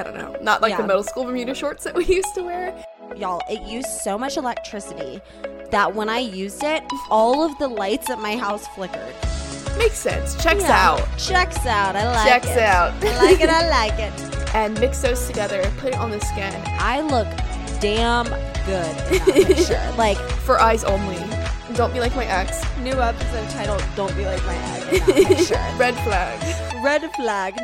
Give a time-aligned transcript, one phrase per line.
[0.00, 0.78] I don't know, not like Yeah.
[0.78, 2.74] the middle school Bermuda shorts that we used to wear.
[3.16, 5.20] Y'all, it used so much electricity
[5.70, 9.14] that when I used it, all of the lights at my house flickered.
[9.76, 10.42] Makes sense.
[10.42, 10.90] Checks Yeah.
[10.92, 11.18] out.
[11.18, 11.96] Checks out.
[11.96, 12.54] I like Checks it.
[12.54, 13.04] Checks out.
[13.04, 13.50] I like it.
[13.50, 14.54] I like it.
[14.54, 17.28] And mix those together, put it on the skin I look
[17.80, 18.24] damn
[18.66, 19.80] good picture.
[19.98, 21.18] like for eyes only.
[21.74, 22.62] Don't be like my ex.
[22.78, 23.78] new episode title.
[23.96, 25.50] Don't be like my ex.
[25.78, 26.84] Red flag.
[26.84, 27.54] Red flag.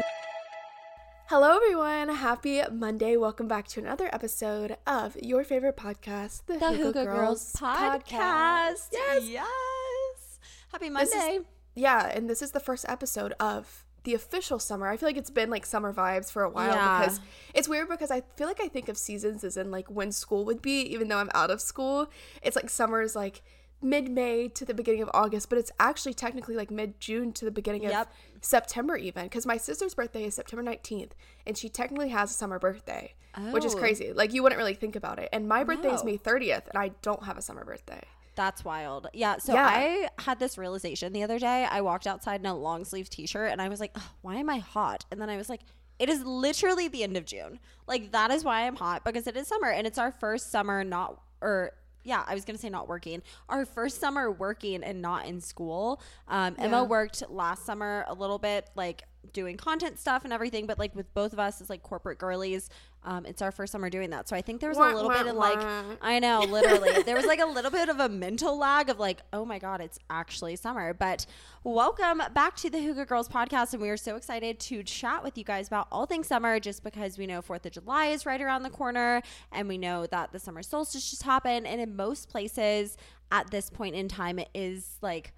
[1.28, 2.08] Hello, everyone.
[2.08, 3.16] Happy Monday.
[3.16, 8.88] Welcome back to another episode of your favorite podcast, the, The Hygge Girls podcast.
[8.92, 9.28] Yes.
[9.28, 10.38] Yes.
[10.72, 11.40] Happy This is- Monday.
[11.74, 14.86] Yeah, and this is the first episode of the official summer.
[14.86, 17.00] I feel like it's been like summer vibes for a while Yeah.
[17.00, 17.20] because
[17.54, 20.44] it's weird because I feel like I think of seasons as in like when school
[20.44, 22.08] would be, even though I'm out of school.
[22.42, 23.42] It's like summer is like
[23.82, 27.44] mid May to the beginning of August, but it's actually technically like mid June to
[27.44, 28.12] the beginning of Yep.
[28.46, 31.10] September, even because my sister's birthday is September 19th,
[31.46, 33.14] and she technically has a summer birthday,
[33.50, 33.78] which is Oh.
[33.78, 34.12] crazy.
[34.12, 35.28] Like you wouldn't really think about it.
[35.32, 38.02] And my birthday is May 30th, and I don't have a summer birthday.
[38.36, 39.08] That's wild.
[39.12, 39.38] Yeah.
[39.38, 39.66] So Yeah.
[39.66, 41.66] I had this realization the other day.
[41.68, 44.36] I walked outside in a long sleeve t shirt and I was like, "Ugh, why
[44.36, 45.06] am I hot?
[45.10, 45.62] And then I was like,
[45.98, 47.58] it is literally the end of June.
[47.86, 50.84] Like, that is why I'm hot because it is summer and it's our first summer
[50.84, 51.72] not, or
[52.06, 53.20] yeah, I was to say not working.
[53.48, 56.00] Our first summer working and not in school.
[56.28, 56.64] Um, Yeah.
[56.66, 60.94] Emma worked last summer a little bit, like doing content stuff and everything, but like
[60.94, 62.68] with both of us as like corporate girlies,
[63.04, 64.28] um, it's our first summer doing that.
[64.28, 65.82] So I think there was Wah, a little wah, bit of like, wah.
[66.02, 67.02] I know, literally.
[67.02, 69.80] there was like a little bit of a mental lag of like, oh my God,
[69.80, 70.92] it's actually summer.
[70.92, 71.24] But
[71.62, 73.72] welcome back to the Hygge Girls podcast.
[73.72, 76.82] And we are so excited to chat with you guys about all things summer just
[76.82, 80.32] because we know 4th of July is right around the corner and we know that
[80.32, 81.66] the summer solstice just happened.
[81.66, 82.96] And in most places
[83.30, 85.32] at this point in time, it is like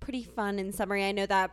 [0.00, 1.04] pretty fun and summery.
[1.04, 1.50] I know that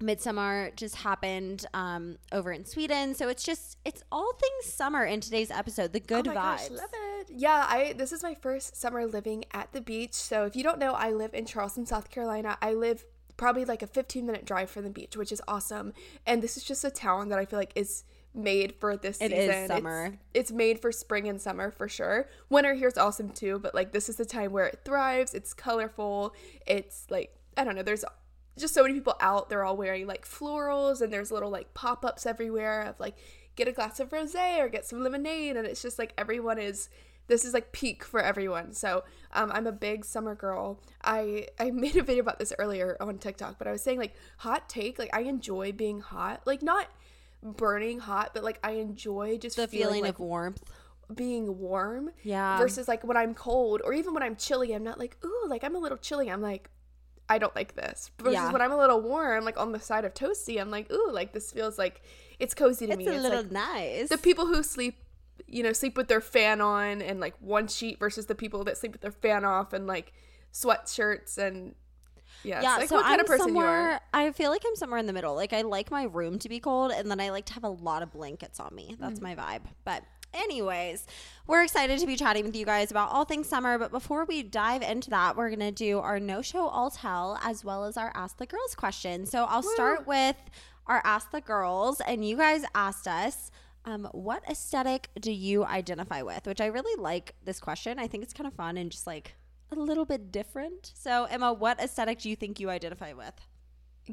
[0.00, 5.20] Midsummer just happened um, over in Sweden, so it's just it's all things summer in
[5.20, 5.92] today's episode.
[5.92, 6.34] The good oh vibes.
[6.34, 7.30] Gosh, love it.
[7.30, 10.14] Yeah, I this is my first summer living at the beach.
[10.14, 12.58] So if you don't know, I live in Charleston, South Carolina.
[12.60, 13.04] I live
[13.36, 15.92] probably like a 15 minute drive from the beach, which is awesome.
[16.26, 19.30] And this is just a town that I feel like is made for this It
[19.30, 19.38] season.
[19.38, 20.18] is It's- summer.
[20.34, 22.28] It's, made for spring and summer for sure.
[22.50, 25.34] Winter here is awesome too, but like this is the time where it thrives.
[25.34, 26.34] It's colorful.
[26.66, 27.82] It's like I don't know.
[27.84, 28.04] There's
[28.58, 29.48] just so many people out.
[29.48, 33.16] They're all wearing like florals, and there's little like pop ups everywhere of like
[33.56, 36.88] get a glass of rosé or get some lemonade, and it's just like everyone is.
[37.26, 38.74] This is like peak for everyone.
[38.74, 40.78] So um, I'm a big summer girl.
[41.02, 44.14] I I made a video about this earlier on TikTok, but I was saying like
[44.36, 44.98] hot take.
[44.98, 46.42] Like I enjoy being hot.
[46.46, 46.88] Like not
[47.42, 50.62] burning hot, but like I enjoy just The feeling, feeling like of warmth.
[51.14, 52.10] being warm.
[52.22, 52.58] Yeah.
[52.58, 55.64] Versus like when I'm cold or even when I'm chilly, I'm not like, ooh, like
[55.64, 56.30] I'm a little chilly.
[56.30, 56.68] I'm like,
[57.28, 58.10] I don't like this.
[58.18, 58.52] Versus Yeah.
[58.52, 61.32] when I'm a little warm, like on the side of toasty, I'm like, ooh, like
[61.32, 62.02] this feels like
[62.38, 63.06] it's cozy to It's me.
[63.06, 64.08] a little like nice.
[64.10, 64.96] the people who sleep,
[65.46, 68.76] you know, sleep with their fan on and like one sheet versus the people that
[68.76, 70.12] sleep with their fan off and like
[70.52, 71.74] sweatshirts and
[72.42, 72.60] yeah.
[72.62, 73.62] yeah, it's like so what kind I'm of person you are.
[73.62, 74.00] somewhere.
[74.12, 75.34] I feel like I'm somewhere in the middle.
[75.34, 77.68] Like I like my room to be cold, and then I like to have a
[77.70, 78.96] lot of blankets on me.
[78.98, 79.22] That's Mm.
[79.22, 79.62] my vibe.
[79.84, 80.02] But
[80.34, 81.06] anyways,
[81.46, 83.78] we're excited to be chatting with you guys about all things summer.
[83.78, 87.64] But before we dive into that, we're gonna do our no show all tell as
[87.64, 89.26] well as our ask the girls question.
[89.26, 90.36] So I'll start with
[90.86, 93.50] our ask the girls, and you guys asked us.
[93.86, 96.46] Um, what aesthetic do you identify with?
[96.46, 97.98] Which I really like this question.
[97.98, 99.34] I think it's kind of fun and just like
[99.70, 100.92] a little bit different.
[100.94, 103.34] So, Emma, what aesthetic do you think you identify with?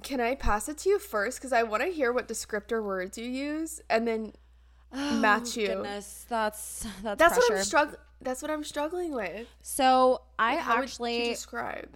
[0.03, 1.37] Can I pass it to you first?
[1.37, 4.33] Because I want to hear what descriptor words you use and then
[4.93, 5.67] match oh, you.
[5.67, 7.53] Oh, Goodness, that's that's, That's pressure.
[7.53, 7.99] what I'm struggling.
[8.23, 9.47] That's what I'm struggling with.
[9.63, 11.35] so I you actually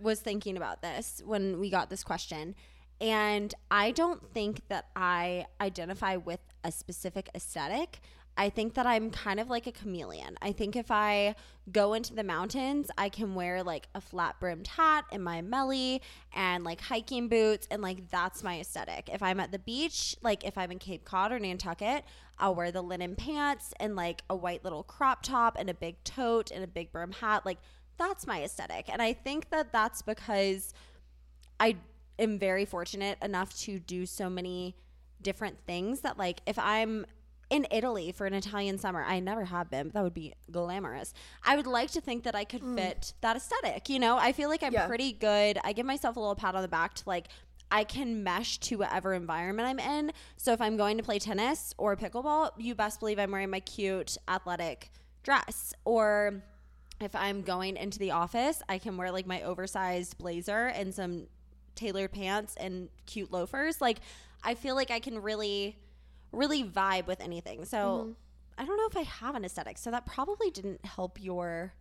[0.01, 2.55] was thinking about this when we got this question,
[2.99, 7.99] and I don't think that I identify with a specific aesthetic.
[8.37, 10.37] I think that I'm kind of like a chameleon.
[10.41, 11.35] I think if I
[11.71, 16.01] go into the mountains, I can wear like a flat brimmed hat and my melly
[16.33, 19.09] and like hiking boots, and like that's my aesthetic.
[19.11, 22.03] If I'm at the beach, like if I'm in Cape Cod or Nantucket,
[22.37, 26.03] I'll wear the linen pants and like a white little crop top and a big
[26.03, 27.45] tote and a big brim hat.
[27.45, 27.59] Like
[27.97, 28.89] that's my aesthetic.
[28.89, 30.73] And I think that that's because
[31.59, 31.77] I
[32.19, 34.75] am very fortunate enough to do so many
[35.21, 37.05] different things that like if I'm
[37.49, 41.13] in Italy for an Italian summer, I never have been, but that would be glamorous.
[41.43, 42.75] I would like to think that I could mm.
[42.75, 43.87] fit that aesthetic.
[43.87, 44.87] You know, I feel like I'm Yeah.
[44.87, 45.59] pretty good.
[45.63, 47.27] I give myself a little pat on the back to like
[47.71, 50.11] I can mesh to whatever environment I'm in.
[50.37, 53.59] So if I'm going to play tennis or pickleball, you best believe I'm wearing my
[53.59, 54.91] cute athletic
[55.23, 55.73] dress.
[55.83, 56.43] Or
[57.01, 61.27] if I'm going into the office, I can wear like my oversized blazer and some
[61.75, 63.81] tailored pants and cute loafers.
[63.81, 63.99] Like
[64.43, 65.77] I feel like I can really
[66.31, 67.65] really vibe with anything.
[67.65, 68.11] So Mm-hmm.
[68.57, 69.77] I don't know if I have an aesthetic.
[69.77, 71.73] So that probably didn't help your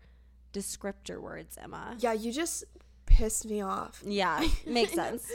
[0.52, 1.94] descriptor words, Emma.
[1.98, 2.64] Yeah, you just
[3.06, 4.02] pissed me off.
[4.04, 5.30] Yeah, makes sense.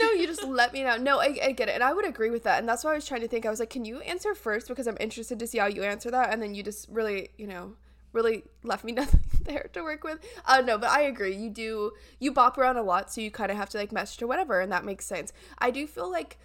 [0.00, 0.96] no, you just let me know.
[0.96, 1.74] No, I, I get it.
[1.74, 2.58] And I would agree with that.
[2.58, 3.46] And that's why I was trying to think.
[3.46, 4.68] I was like, can you answer first?
[4.68, 6.32] Because I'm interested to see how you answer that.
[6.32, 7.74] And then you just really, you know,
[8.12, 10.18] really left me nothing there to work with.
[10.44, 11.34] Uh, no, but I agree.
[11.34, 13.12] You do, you bop around a lot.
[13.12, 14.60] So you kind of have to like mesh to whatever.
[14.60, 15.32] And that makes sense.
[15.58, 16.38] I do feel like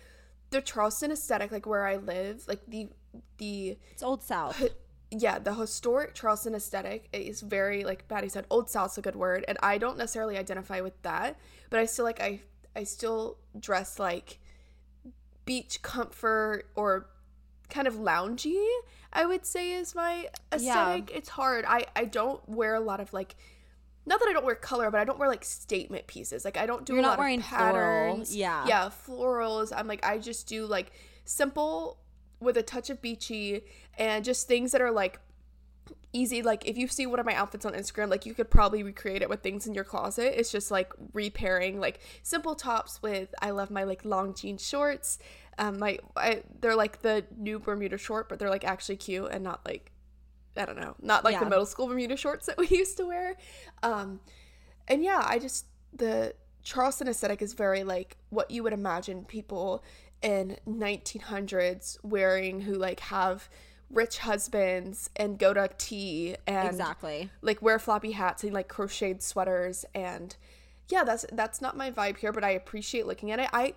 [0.50, 2.88] the Charleston aesthetic, like where I live, like the,
[3.38, 4.69] the, It's Old South.
[5.09, 9.45] Yeah, the historic Charleston aesthetic is very like Maddie said, old South's a good word,
[9.48, 11.38] and I don't necessarily identify with that,
[11.69, 12.42] but I still like I
[12.75, 14.39] I still dress like
[15.45, 17.07] beach comfort or
[17.69, 18.62] kind of loungy.
[19.13, 21.10] I would say is my aesthetic.
[21.15, 21.63] It's hard.
[21.68, 23.36] I I don't wear a lot of like.
[24.06, 26.45] Not that I don't wear color, but I don't wear like statement pieces.
[26.45, 27.74] Like I don't do You're a not lot wearing of floral,
[28.15, 28.36] patterns.
[28.36, 28.65] yeah.
[28.65, 29.74] yeah, florals.
[29.75, 30.92] I'm like I just do like
[31.25, 31.98] simple
[32.39, 33.63] with a touch of beachy
[33.98, 35.19] and just things that are like
[36.13, 36.42] easy.
[36.42, 39.22] Like if you see one of my outfits on instagram like you could probably recreate
[39.22, 40.39] it with things in your closet.
[40.39, 45.19] It's just like repairing like simple tops with i love my like long jean shorts.
[45.57, 49.44] Um my I, they're like the new bermuda short but they're like actually cute and
[49.44, 49.92] not like
[50.56, 53.36] i don't know not like the middle school bermuda shorts that we used to wear.
[53.84, 54.19] Um
[54.88, 59.84] and yeah i just the charleston aesthetic is very like what you would imagine people
[60.21, 63.49] in 1900s wearing who like have
[63.89, 67.29] rich husbands and go to tea and Exactly.
[67.41, 70.35] like wear floppy hats and like crocheted sweaters and
[70.89, 73.73] yeah that's that's not my vibe here but i appreciate looking at it i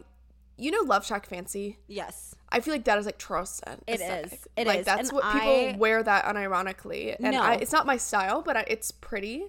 [0.57, 2.35] you know LoveShackFancy Yes.
[2.51, 4.33] i feel like that is like charleston It aesthetic.
[4.33, 4.49] is.
[4.57, 4.87] It like is.
[4.87, 7.43] that's And what people I- wear that unironically and No.
[7.43, 9.47] I, it's not my style but I, it's pretty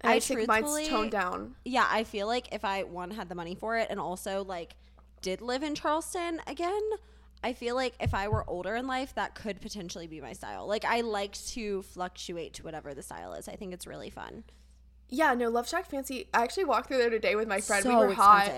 [0.00, 3.28] and i, I think mine's toned down Yeah, I feel like if I one had
[3.28, 4.74] the money for it and also like
[5.22, 6.82] did live in Charleston again,
[7.42, 10.66] I feel like if I were older in life, that could potentially be my style.
[10.66, 13.48] Like I like to fluctuate to whatever the style is.
[13.48, 14.44] I think it's really fun.
[15.08, 18.14] yeah no LoveShackFancy i actually walked through there today with my friend we So were
[18.14, 18.50] hot.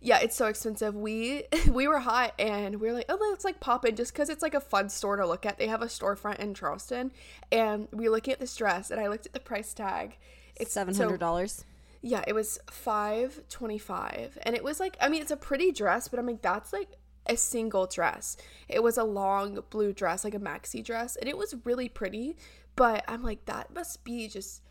[0.00, 0.94] Yeah, it's so expensive.
[0.94, 4.28] We we were hot and we were like, oh, let's like pop in just because
[4.28, 5.58] it's like a fun store to look at.
[5.58, 7.10] They have a storefront in Charleston,
[7.50, 10.16] and we were looking at this dress, and I looked at the price tag.
[10.54, 11.64] It's Seven so- dollars.
[12.06, 15.72] Yeah, it was five twenty five, and it was like, I mean, it's a pretty
[15.72, 16.88] dress, but I'm like, that's like
[17.26, 18.36] a single dress.
[18.68, 22.36] It was a long blue dress, like a maxi dress, and it was really pretty.
[22.76, 24.62] But I'm like, that must be just.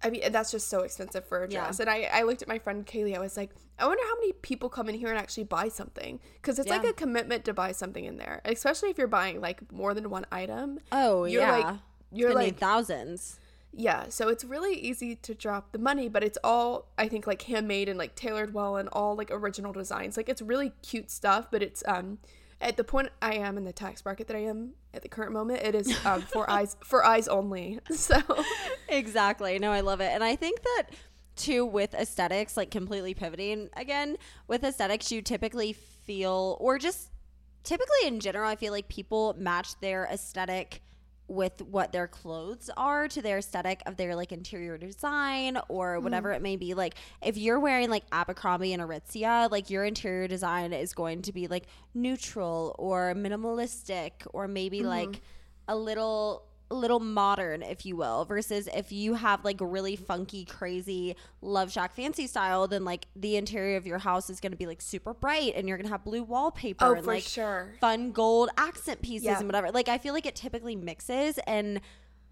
[0.00, 1.62] I mean, that's just so expensive for a Yeah.
[1.64, 1.80] dress.
[1.80, 3.16] And I, I looked at my friend Kaylee.
[3.16, 3.50] I was like,
[3.80, 6.84] I wonder how many people come in here and actually buy something because it's like
[6.84, 10.24] a commitment to buy something in there, especially if you're buying like more than one
[10.30, 10.78] item.
[10.92, 11.76] Oh You're yeah, like,
[12.12, 13.40] you're need like, thousands.
[13.72, 14.06] Yeah.
[14.08, 17.88] So it's really easy to drop the money, but it's all I think like handmade
[17.88, 20.16] and like tailored well and all like original designs.
[20.16, 22.18] Like it's really cute stuff, but it's um
[22.60, 25.32] at the point I am in the tax bracket that I am at the current
[25.32, 27.78] moment, it is um for eyes for eyes only.
[27.92, 28.20] So
[28.88, 29.58] Exactly.
[29.58, 30.10] No, I love it.
[30.12, 30.84] And I think that
[31.36, 34.16] too with aesthetics, like completely pivoting again,
[34.48, 37.10] with aesthetics you typically feel or just
[37.62, 40.82] typically in general, I feel like people match their aesthetic
[41.28, 46.02] with what their clothes are to their aesthetic of their like interior design or mm.
[46.02, 46.74] whatever it may be.
[46.74, 51.32] Like if you're wearing like Abercrombie and Aritzia, like your interior design is going to
[51.32, 54.88] be like neutral or minimalistic or maybe mm-hmm.
[54.88, 55.20] like
[55.68, 61.16] a little little modern, if you will, versus if you have like really funky, crazy
[61.42, 65.14] LoveShackFancy style, then like the interior of your house is going to be like super
[65.14, 67.72] bright and you're going to have blue wallpaper Oh, and for like sure.
[67.80, 69.38] fun gold accent pieces Yeah.
[69.38, 69.70] and whatever.
[69.70, 71.80] Like I feel like it typically mixes and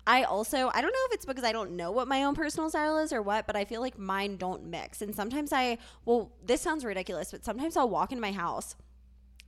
[0.09, 2.71] I also I don't know if it's because I don't know what my own personal
[2.71, 5.03] style is or what, but I feel like mine don't mix.
[5.03, 8.77] And sometimes I well, this sounds ridiculous, but sometimes I'll walk in my house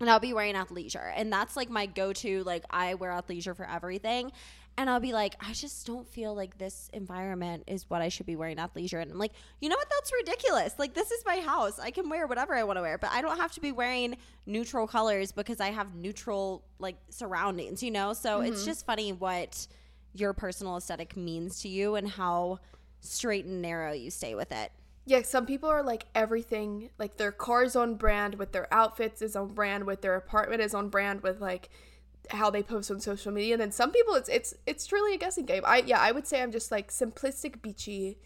[0.00, 1.12] and I'll be wearing athleisure.
[1.14, 4.30] And that's like my go to, like, I wear athleisure for everything.
[4.78, 8.26] And I'll be like, I just don't feel like this environment is what I should
[8.26, 9.02] be wearing athleisure.
[9.02, 9.90] And I'm like, you know what?
[9.90, 10.78] That's ridiculous.
[10.78, 11.80] Like, this is my house.
[11.80, 14.16] I can wear whatever I want to wear, but I don't have to be wearing
[14.47, 18.12] neutral colors because I have neutral, like, surroundings, you know?
[18.12, 18.66] So it's mm-hmm.
[18.66, 19.66] just funny what
[20.14, 22.61] your personal aesthetic means to you and how
[23.00, 24.70] straight and narrow you stay with it.
[25.06, 29.35] Yeah, some people are like everything, like their car's on brand with their outfits is
[29.35, 31.68] on brand with their apartment is on brand with like
[32.30, 33.54] how they post on social media.
[33.54, 35.62] And then some people it's it's it's truly a guessing game.
[35.66, 38.18] I yeah, I would say I'm just like simplistic beachy.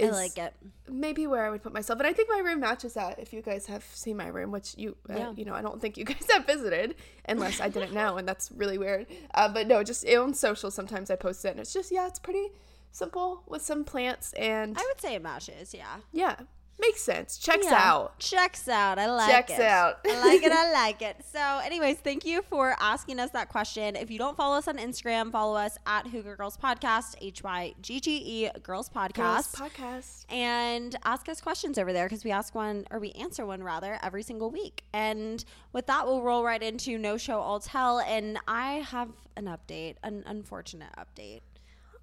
[0.00, 0.54] I like it.
[0.88, 3.18] Maybe where I would put myself, and I think my room matches that.
[3.18, 5.32] If you guys have seen my room, which you, uh, Yeah.
[5.36, 6.94] you know, I don't think you guys have visited,
[7.28, 9.06] unless I didn't know, and that's really weird.
[9.34, 12.18] Uh, but no, just on social, sometimes I post it, and it's just yeah, it's
[12.18, 12.48] pretty
[12.90, 15.96] simple with some plants and I would say it matches, yeah.
[16.12, 16.36] yeah.
[16.80, 17.38] Makes sense.
[17.38, 17.74] Checks Yeah.
[17.92, 18.18] out.
[18.18, 18.98] Checks out.
[18.98, 19.56] I like Checks it.
[19.58, 19.98] Checks out.
[20.04, 20.50] I like it.
[20.50, 21.16] I like it.
[21.32, 23.94] So, anyways, thank you for asking us that question.
[23.94, 27.74] If you don't follow us on Instagram, follow us at Hygge Girls Podcast, H Y
[27.80, 29.14] G G E Girls Podcast.
[29.14, 30.24] Girls podcast.
[30.32, 33.98] and ask us questions over there because we ask one or we answer one rather
[34.02, 34.82] every single week.
[34.92, 38.00] And with that, we'll roll right into No Show All Tell.
[38.00, 41.42] And I have an update, an unfortunate update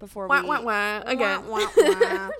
[0.00, 1.46] before Wah, we wah, wah, again.
[1.46, 2.30] Wah, wah,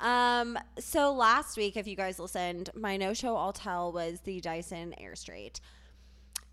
[0.40, 4.40] um, so last week, if you guys listened, my No Show All Tell was the
[4.40, 5.60] Dyson Airstrait.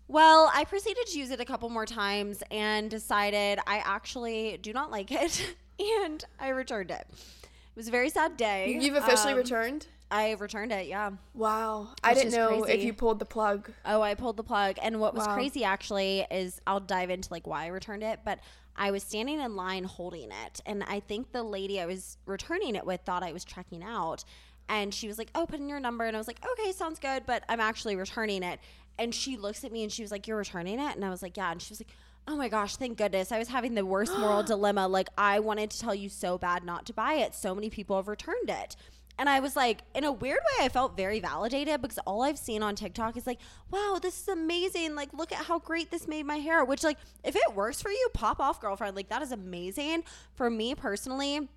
[0.08, 4.72] Well, I proceeded to use it a couple more times and decided I actually do
[4.72, 7.06] not like it, and I returned it.
[7.08, 8.78] It was a very sad day.
[8.80, 9.86] You've officially Um, returned?
[10.10, 11.10] I returned it, yeah.
[11.34, 11.88] Wow.
[12.04, 13.70] I didn't know if you pulled the plug.
[13.84, 14.76] Oh, I pulled the plug.
[14.80, 15.34] And what was Wow.
[15.34, 18.38] crazy actually is I'll dive into like why I returned it, but
[18.76, 20.60] I was standing in line holding it.
[20.64, 24.24] And I think the lady I was returning it with thought I was checking out.
[24.68, 26.04] And she was like, Oh, put in your number.
[26.04, 27.24] And I was like, Okay, sounds good.
[27.26, 28.60] But I'm actually returning it.
[28.98, 30.94] And she looks at me and she was like, You're returning it?
[30.94, 31.50] And I was like, Yeah.
[31.50, 31.90] And she was like,
[32.28, 33.30] Oh my gosh, thank goodness.
[33.32, 34.86] I was having the worst moral dilemma.
[34.88, 37.34] Like, I wanted to tell you so bad not to buy it.
[37.34, 38.76] So many people have returned it.
[39.18, 42.38] And I was like, in a weird way, I felt very validated because all I've
[42.38, 43.38] seen on TikTok is like,
[43.70, 44.94] wow, this is amazing.
[44.94, 46.64] Like, look at how great this made my hair.
[46.64, 48.94] Which, like, if it works for you, pop off, girlfriend.
[48.94, 50.04] Like, that is amazing.
[50.34, 51.48] For me personally,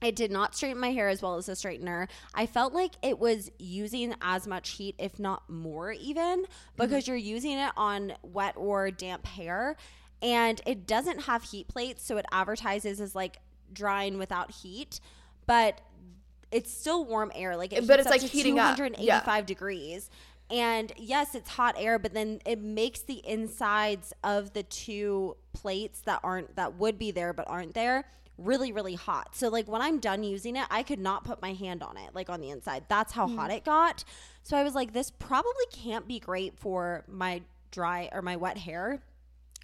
[0.00, 2.08] it did not straighten my hair as well as a straightener.
[2.34, 6.44] I felt like it was using as much heat, if not more, even
[6.76, 7.12] because mm-hmm.
[7.12, 9.76] you're using it on wet or damp hair.
[10.20, 13.38] And it doesn't have heat plates, so it advertises as like
[13.72, 15.00] drying without heat.
[15.46, 15.80] But
[16.52, 17.56] it's still warm air.
[17.56, 18.76] Like it But it's, like, heating up.
[18.76, 20.10] 285 degrees.
[20.50, 26.00] And yes, it's hot air, but then it makes the insides of the two plates
[26.02, 28.04] that aren't that would be there but aren't there
[28.38, 29.34] really really hot.
[29.34, 32.14] So like when I'm done using it, I could not put my hand on it
[32.14, 32.84] like on the inside.
[32.88, 33.56] That's how hot mm.
[33.56, 34.04] it got.
[34.42, 38.58] So I was like this probably can't be great for my dry or my wet
[38.58, 39.00] hair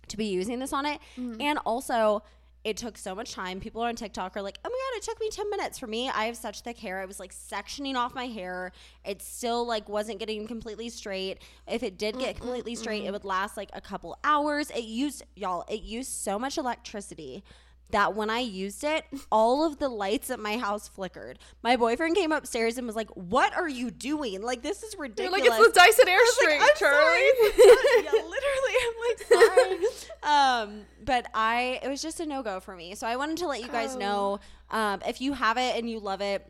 [0.08, 1.00] to be using this on it.
[1.18, 1.40] Mm.
[1.40, 2.22] And also,
[2.68, 3.60] it took so much time.
[3.60, 5.78] People on TikTok are like, oh my God, it took me 10 minutes.
[5.78, 7.00] For me, I have such thick hair.
[7.00, 8.72] I was like sectioning off my hair.
[9.04, 11.38] It still like wasn't getting completely straight.
[11.66, 14.70] If it did get completely straight, it would last like a couple hours.
[14.70, 17.42] It used, y'all, it used so much electricity
[17.90, 21.38] that when I used it, all of the lights at my house flickered.
[21.62, 24.42] My boyfriend came upstairs and was like, What are you doing?
[24.42, 25.40] Like, this is You're ridiculous.
[25.40, 28.04] like, it's the Dyson Airstream, like, Charlie.
[28.04, 29.86] yeah, literally, I'm like sorry.
[30.22, 32.94] um, but I, it was just a no go for me.
[32.94, 33.98] So I wanted to let you guys Oh.
[33.98, 34.40] know,
[34.70, 36.46] um, if you have it and you love it.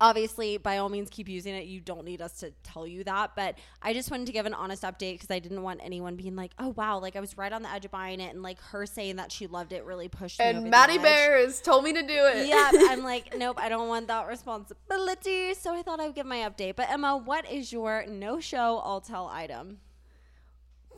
[0.00, 1.66] Obviously, by all means, keep using it.
[1.66, 4.54] You don't need us to tell you that, but I just wanted to give an
[4.54, 7.52] honest update because I didn't want anyone being like, "Oh wow!" Like I was right
[7.52, 10.08] on the edge of buying it, and like her saying that she loved it really
[10.08, 10.46] pushed me.
[10.46, 10.98] And Maddie.
[10.98, 12.48] Bares told me to do it.
[12.48, 15.54] Yeah, I'm like, nope, I don't want that responsibility.
[15.54, 16.74] So I thought I would give my update.
[16.74, 19.78] But Emma, what is your no show all tell item?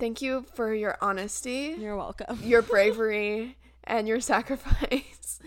[0.01, 2.39] Thank you for your honesty, You're welcome.
[2.43, 5.41] your bravery, and your sacrifice.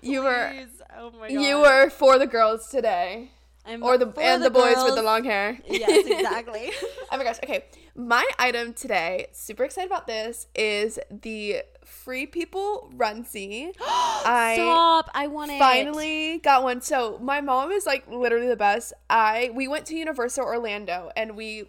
[0.00, 0.52] You were.
[0.98, 3.30] Oh my you were for the girls today,
[3.66, 5.58] I'm or the and the, boys with the long hair.
[5.68, 6.70] Yes, exactly.
[7.12, 7.36] oh my gosh.
[7.44, 9.26] Okay, my item today.
[9.32, 10.46] Super excited about this.
[10.54, 13.72] Is the Free People Runsie.
[13.80, 15.10] I Stop!
[15.14, 15.58] I want it.
[15.58, 16.80] finally got one.
[16.80, 18.94] So my mom is like literally the best.
[19.10, 21.64] I we went to Universal Orlando and we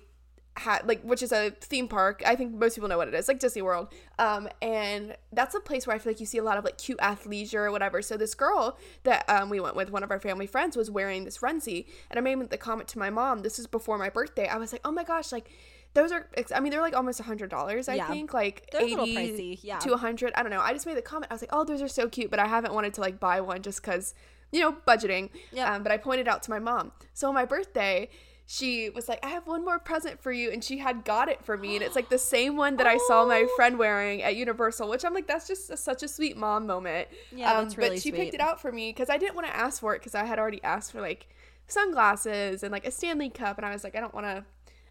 [0.60, 2.22] had like which is a theme park.
[2.26, 3.88] I think most people know what it is, like Disney World.
[4.20, 6.78] Um and that's a place where I feel like you see a lot of like
[6.78, 8.02] cute athleisure or whatever.
[8.02, 11.26] So this girl that um we went with, one of our family friends, was wearing
[11.26, 14.48] this runsie and I made the comment to my mom, this is before my birthday.
[14.48, 15.50] I was like, "Oh my gosh, like
[15.94, 18.08] those are I mean they're like almost a hundred dollars I Yeah.
[18.08, 19.80] think like They're a 80 little pricey, yeah.
[19.80, 21.64] to a hundred I don't know I just made the comment I was like oh
[21.64, 24.14] those are so cute but I haven't wanted to like buy one just because
[24.52, 25.68] you know budgeting Yep.
[25.70, 28.10] um, but I pointed out to my mom so on my birthday
[28.50, 31.44] she was like I have one more present for you and she had got it
[31.44, 33.56] for me and it's like the same one that I saw my Oh.
[33.58, 37.10] friend wearing at Universal which I'm like that's just a, such a sweet mom moment
[37.32, 38.16] Yeah, um, that's really but she sweet.
[38.20, 40.24] picked it out for me because I didn't want to ask for it because I
[40.24, 41.28] had already asked for like
[41.68, 44.46] sunglasses and like a Stanley cup and I was like I don't want to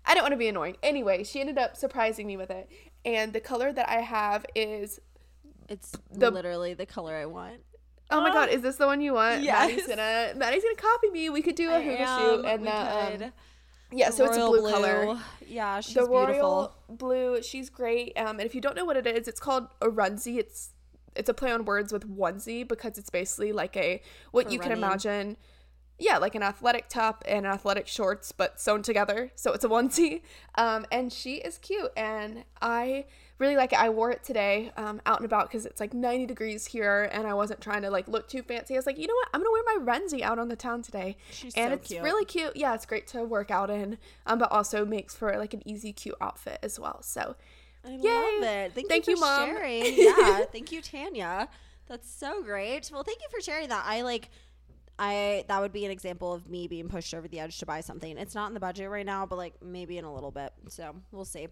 [0.08, 0.76] I don't want to be annoying.
[0.84, 2.70] Anyway, she ended up surprising me with it.
[3.04, 5.00] And the color that I have is
[5.68, 7.62] It's The- literally the color I want.
[8.10, 9.42] Oh my god, is this the one you want?
[9.42, 9.68] Yes.
[9.68, 11.30] Maddie's gonna Maddie's gonna copy me.
[11.30, 12.20] We could do a am.
[12.20, 13.32] shoot and We uh, um,
[13.92, 15.20] yeah, so it's a Royal blue, color.
[15.46, 16.74] Yeah, she's the royal beautiful.
[16.88, 18.18] blue, she's great.
[18.18, 20.38] Um, and if you don't know what it is, it's called a runsie.
[20.38, 20.70] It's
[21.14, 24.58] it's a play on words with onesie because it's basically like a what For you
[24.58, 25.36] can imagine.
[25.98, 29.30] Yeah, like an athletic top and athletic shorts, but sewn together.
[29.34, 30.22] So it's a onesie.
[30.58, 31.90] Um, and she is cute.
[31.98, 33.04] And I
[33.38, 33.78] really like it.
[33.78, 37.26] I wore it today um, out and about because it's like 90 degrees here and
[37.26, 38.74] I wasn't trying to like look too fancy.
[38.74, 39.28] I was like, you know what?
[39.34, 41.16] I'm gonna wear my Renzi out on the town today.
[41.30, 42.02] She's and so it's cute.
[42.02, 42.56] really cute.
[42.56, 45.92] Yeah, it's great to work out in, um, but also makes for like an easy,
[45.92, 47.02] cute outfit as well.
[47.02, 47.36] So
[47.84, 47.98] I Yay.
[47.98, 48.72] love it.
[48.72, 49.48] Thank, Thank you, you, for Mom.
[49.48, 49.84] sharing.
[49.96, 51.48] Yeah, thank you, Tanya.
[51.88, 52.90] That's so great.
[52.92, 53.84] Well, thank you for sharing that.
[53.86, 54.30] I like
[54.98, 57.80] I that would be an example of me being pushed over the edge to buy
[57.80, 58.16] something.
[58.16, 60.52] It's not in the budget right now, but like maybe in a little bit.
[60.68, 61.48] So, we'll see.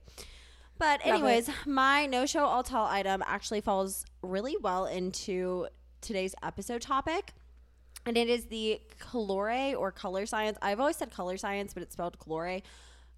[0.79, 5.69] But anyways, my no show all tell item actually falls really well into
[6.01, 7.33] today's episode topic.
[8.07, 10.59] And it is the Colore or Color Science.
[10.61, 12.63] I've always said Color Science, but it's spelled Colore.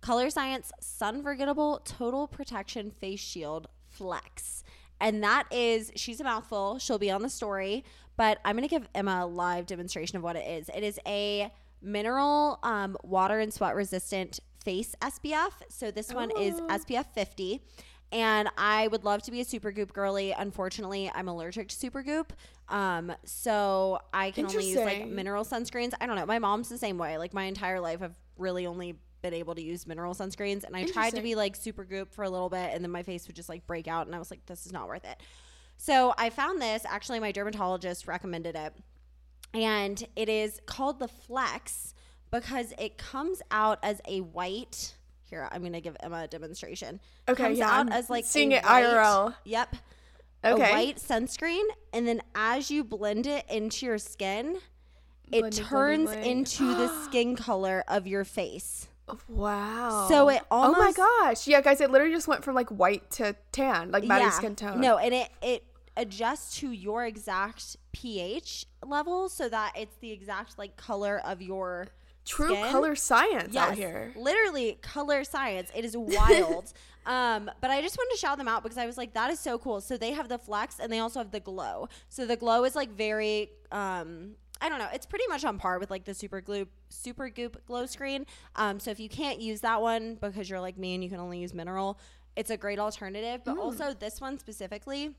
[0.01, 4.63] Color Science Sunforgettable Total Protection Face Shield Flex.
[5.01, 6.79] And that is, she's a mouthful.
[6.79, 7.85] She'll be on the story,
[8.17, 10.71] but I'm going to give Emma a live demonstration of what it is.
[10.75, 11.51] It is a
[11.83, 15.52] mineral um, water and sweat resistant face SPF.
[15.68, 16.66] So this one is Oh.
[16.68, 17.62] SPF 50.
[18.12, 20.32] And I would love to be a Supergoop girly.
[20.32, 22.30] Unfortunately, I'm allergic to Supergoop.
[22.68, 25.92] Um, so I can only use like mineral sunscreens.
[26.00, 26.26] I don't know.
[26.26, 27.16] My mom's the same way.
[27.18, 30.62] Like my entire life, I've really only been able to use mineral sunscreens.
[30.64, 33.26] And I tried to be like Supergoop for a little bit, and then my face
[33.26, 35.20] would just like break out, and I was like, this is not worth it.
[35.78, 36.85] So I found this.
[36.87, 38.73] Actually, my dermatologist recommended it,
[39.52, 41.92] and it is called the Flex
[42.30, 44.95] because it comes out as a white.
[45.25, 47.00] Here, I'm gonna give Emma a demonstration.
[47.28, 49.35] Okay, comes yeah, out I'm as like seeing a it white- IRL.
[49.45, 49.76] Yep,
[50.45, 50.71] Okay.
[50.71, 54.59] a white sunscreen, and then as you blend it into your skin,
[55.33, 58.87] it turns into the skin color of your face.
[59.28, 60.06] Wow.
[60.09, 60.78] So it almost.
[60.78, 61.47] Oh my gosh.
[61.47, 64.80] Yeah, guys, it literally just went from like white to tan, like Maddie's skin tone.
[64.80, 65.64] No, and it it
[65.97, 71.88] adjusts to your exact pH level so that it's the exact like color of your
[72.26, 72.71] True skin.
[72.71, 74.12] color science yes, out here.
[74.16, 75.71] literally color science.
[75.75, 76.73] It is wild.
[77.06, 79.38] um, but I just wanted to shout them out because I was like, that is
[79.38, 79.80] so cool.
[79.80, 81.88] So they have the flex and they also have the glow.
[82.09, 84.88] So the glow is like very um I don't know.
[84.92, 88.26] It's pretty much on par with like the super glue Supergoop glow screen.
[88.54, 91.21] Um, so if you can't use that one because you're like me and you can
[91.21, 91.99] only use mineral,
[92.37, 93.42] it's a great alternative.
[93.45, 95.14] But also this one specifically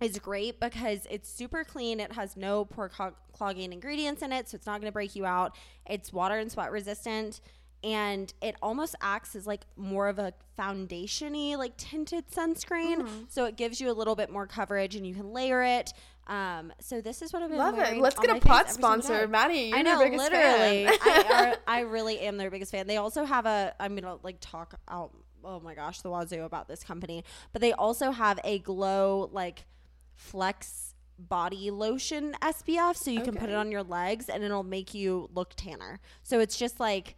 [0.00, 2.00] is great because it's super clean.
[2.00, 5.14] It has no pore clog- clogging ingredients in it, so it's not going to break
[5.16, 5.56] you out.
[5.86, 7.40] It's water and sweat resistant,
[7.82, 13.02] and it almost acts as like more of a foundation-y, like tinted sunscreen.
[13.02, 13.08] Mm.
[13.28, 15.92] So it gives you a little bit more coverage, and you can layer it.
[16.26, 18.02] Um, so this is what I've been Love wearing it.
[18.02, 19.28] Let's get a pot sponsor.
[19.28, 20.86] Maddie, you're I their know, biggest literally.
[20.86, 20.98] fan.
[21.02, 22.86] I, are, I really am their biggest fan.
[22.86, 23.74] They also have a.
[23.78, 25.12] I'm gonna like talk out.
[25.44, 29.66] Oh my gosh, the wazoo about this company, but they also have a glow like
[30.14, 34.94] flex body lotion SPF, so you can put it on your legs and it'll make
[34.94, 36.00] you look tanner.
[36.22, 37.16] So it's just like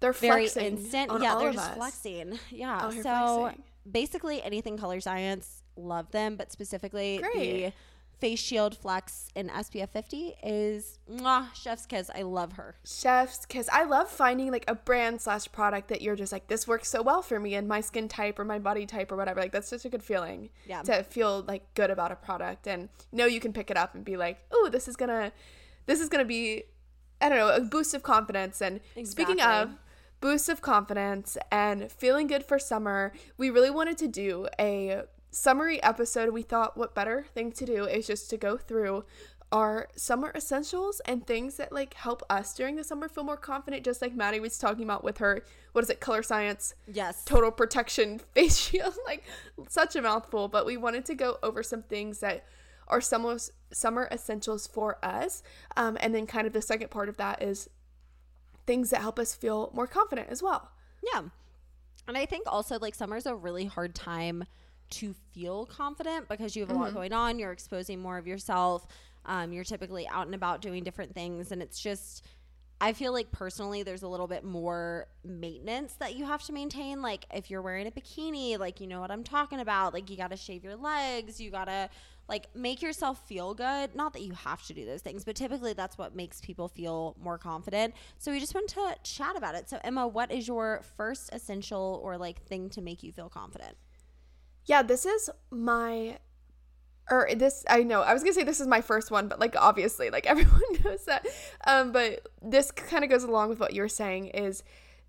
[0.00, 1.10] They're very flexing instant.
[1.10, 1.76] on yeah, they're just us.
[1.76, 2.38] flexing.
[2.50, 2.80] Yeah.
[2.82, 3.62] Oh, Here so flexing.
[3.90, 7.72] basically anything color science, love them, but specifically the Great.
[8.20, 12.10] Face shield flex in SPF 50 is mwah, chef's kiss.
[12.14, 12.76] I love her.
[12.84, 16.66] chefs because i love finding like a brand slash product that you're just like this
[16.66, 19.40] works so well for me and my skin type or my body type or whatever
[19.40, 20.82] like that's such a good feeling Yeah.
[20.82, 24.04] to feel like good about a product and know you can pick it up and
[24.04, 25.32] be like oh this is gonna
[25.86, 26.64] this is gonna be
[27.20, 29.76] i don't know a boost of confidence and speaking of Exactly.
[30.20, 35.02] boost of confidence and feeling good for summer we really wanted to do a
[35.34, 39.04] summary episode we thought what better thing to do is just to go through
[39.50, 43.84] our summer essentials and things that like help us during the summer feel more confident
[43.84, 45.42] just like maddie was talking about with her
[45.72, 47.24] what is it color science Yes.
[47.24, 49.24] total protection face shield like
[49.68, 52.44] such a mouthful but we wanted to go over some things that
[52.86, 53.42] are some of
[53.72, 55.42] summer essentials for us
[55.76, 57.68] um, and then kind of the second part of that is
[58.66, 60.70] things that help us feel more confident as well
[61.12, 61.22] Yeah.
[62.06, 64.44] And I think also like summer's a really hard time
[64.94, 67.38] to feel confident because you have a lot going on.
[67.38, 68.86] You're exposing more of yourself.
[69.26, 71.50] Um, you're typically out and about doing different things.
[71.50, 72.24] And it's just,
[72.80, 77.00] I feel like personally, there's a little bit more maintenance that you have to maintain.
[77.00, 79.94] Like if you're wearing a bikini, like you know what I'm talking about.
[79.94, 81.40] Like you got to shave your legs.
[81.40, 81.88] You got to
[82.28, 83.94] like make yourself feel good.
[83.94, 87.16] Not that you have to do those things, but typically that's what makes people feel
[87.22, 87.94] more confident.
[88.18, 89.68] So we just want to chat about it.
[89.68, 93.76] So Emma, what is your first essential or like thing to make you feel confident?
[94.66, 96.18] Yeah, this is my
[97.10, 98.00] or this I know.
[98.02, 101.04] I was to say this is my first one, but like obviously like everyone knows
[101.04, 101.26] that.
[101.66, 104.62] Um but this kind of goes along with what you were saying is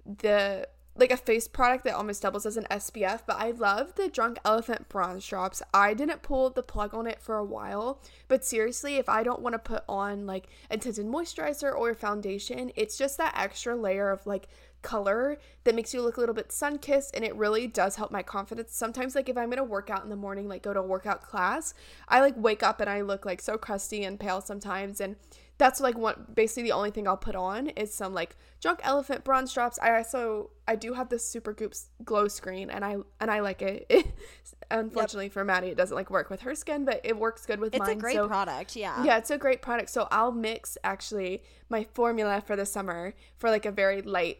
[0.05, 4.07] the like a face product that almost doubles as an SPF, but I love the
[4.07, 5.61] Drunk Elephant bronze drops.
[5.73, 9.41] I didn't pull the plug on it for a while, but seriously, if I don't
[9.41, 14.09] want to put on like a tinted moisturizer or foundation, it's just that extra layer
[14.09, 14.47] of like
[14.85, 18.11] color that makes you look a little bit sun kissed and it really does help
[18.11, 18.75] my confidence.
[18.75, 21.23] Sometimes like if I'm gonna work out in the morning, like go to a workout
[21.23, 21.73] class,
[22.07, 25.15] I like wake up and I look like so crusty and pale sometimes and
[25.57, 29.23] that's like what basically the only thing I'll put on is some like Drunk Elephant
[29.23, 29.79] bronze drops.
[29.81, 33.85] I also I do have this Supergoop's glow screen and I and I like it.
[33.89, 34.07] it
[34.71, 35.33] unfortunately yep.
[35.33, 37.79] for Maddie, it doesn't like work with her skin, but it works good with it's
[37.79, 37.91] mine.
[37.91, 39.03] It's a great so, product, yeah.
[39.03, 39.89] Yeah, it's a great product.
[39.89, 44.39] So I'll mix actually my formula for the summer for like a very light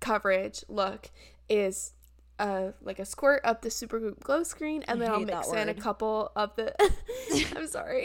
[0.00, 1.10] coverage look
[1.48, 1.92] is
[2.38, 5.74] uh like a squirt of the Supergoop glow screen and then I'll mix in a
[5.74, 6.74] couple of the
[7.56, 8.04] I'm sorry.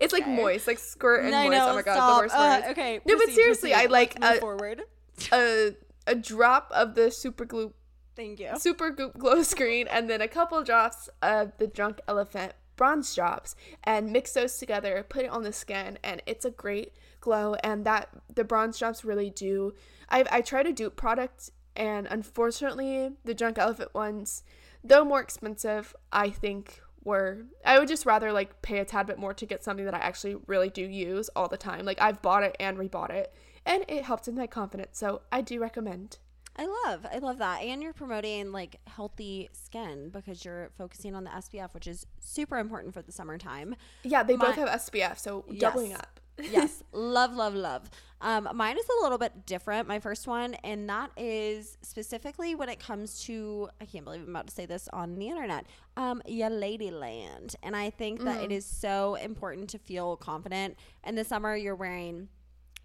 [0.00, 1.62] It's like moist, like squirt and moist.
[1.62, 2.16] oh my god, stop.
[2.16, 2.70] the worst uh, words.
[2.72, 3.00] Okay.
[3.04, 3.86] No, but seriously, proceed.
[3.86, 4.82] I like a, forward.
[5.32, 5.74] a
[6.06, 7.72] a drop of the super glue
[8.16, 8.48] Thank you.
[8.48, 14.12] Supergoop glow screen and then a couple drops of the Drunk Elephant bronze drops and
[14.12, 18.08] mix those together, put it on the skin and it's a great glow and that
[18.34, 19.74] the bronze drops really do
[20.08, 24.42] I I try to dupe products and unfortunately, the Drunk Elephant ones,
[24.82, 29.18] though more expensive, I think were I would just rather like pay a tad bit
[29.18, 31.86] more to get something that I actually really do use all the time.
[31.86, 33.32] Like I've bought it and rebought it,
[33.64, 34.98] and it helps with my confidence.
[34.98, 36.18] So I do recommend.
[36.56, 41.24] I love, I love that, and you're promoting like healthy skin because you're focusing on
[41.24, 43.76] the SPF, which is super important for the summertime.
[44.02, 46.00] Yeah, they my, both have SPF, so doubling yes.
[46.00, 46.19] up.
[46.42, 47.90] Yes, love, love, love.
[48.22, 52.68] Um, mine is a little bit different, my first one, and that is specifically when
[52.68, 56.20] it comes to, I can't believe I'm about to say this on the internet, um,
[56.26, 57.54] yeah, Ladyland.
[57.62, 58.44] And I think that mm.
[58.44, 60.76] it is so important to feel confident.
[61.06, 62.28] In the summer, you're wearing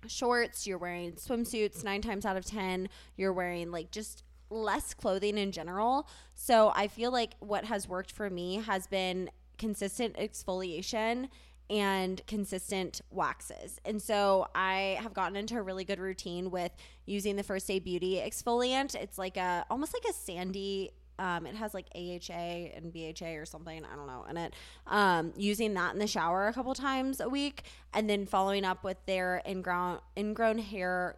[0.07, 2.87] shorts, you're wearing swimsuits nine times out of 10,
[3.17, 6.07] you're wearing like just less clothing in general.
[6.33, 11.29] So I feel like what has worked for me has been consistent exfoliation
[11.69, 13.79] and consistent waxes.
[13.85, 16.71] And so I have gotten into a really good routine with
[17.05, 18.95] using the First Aid Beauty exfoliant.
[18.95, 23.45] It's like a almost like a sandy um, it has like AHA and BHA or
[23.45, 24.53] something, I don't know, in it.
[24.87, 28.83] Um, using that in the shower a couple times a week, and then following up
[28.83, 31.17] with their ingrown ingrown hair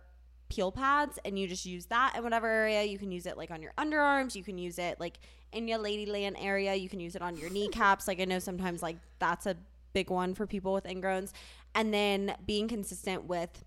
[0.50, 2.84] peel pads, and you just use that in whatever area.
[2.84, 4.36] You can use it like on your underarms.
[4.36, 5.20] You can use it like
[5.52, 6.76] in your ladyland area.
[6.76, 8.08] You can use it on your kneecaps.
[8.08, 9.58] Like I know sometimes like that's a
[9.93, 11.32] big one for people with ingrowns.
[11.76, 13.63] And then being consistent with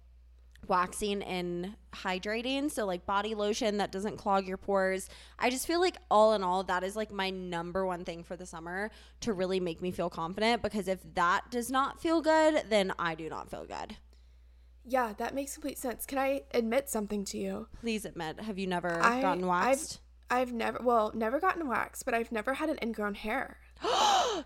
[0.68, 2.70] waxing and hydrating.
[2.70, 5.08] So, like body lotion that doesn't clog your pores.
[5.38, 8.36] I just feel like, all in all, that is like my number one thing for
[8.36, 10.62] the summer to really make me feel confident.
[10.62, 13.96] Because if that does not feel good, then I do not feel good.
[14.84, 16.06] Yeah, that makes complete sense.
[16.06, 17.68] Can I admit something to you?
[17.80, 18.40] Please admit.
[18.40, 20.00] Have you never I, gotten waxed?
[20.30, 23.58] I've, I've never, well, never gotten waxed, but I've never had an ingrown hair.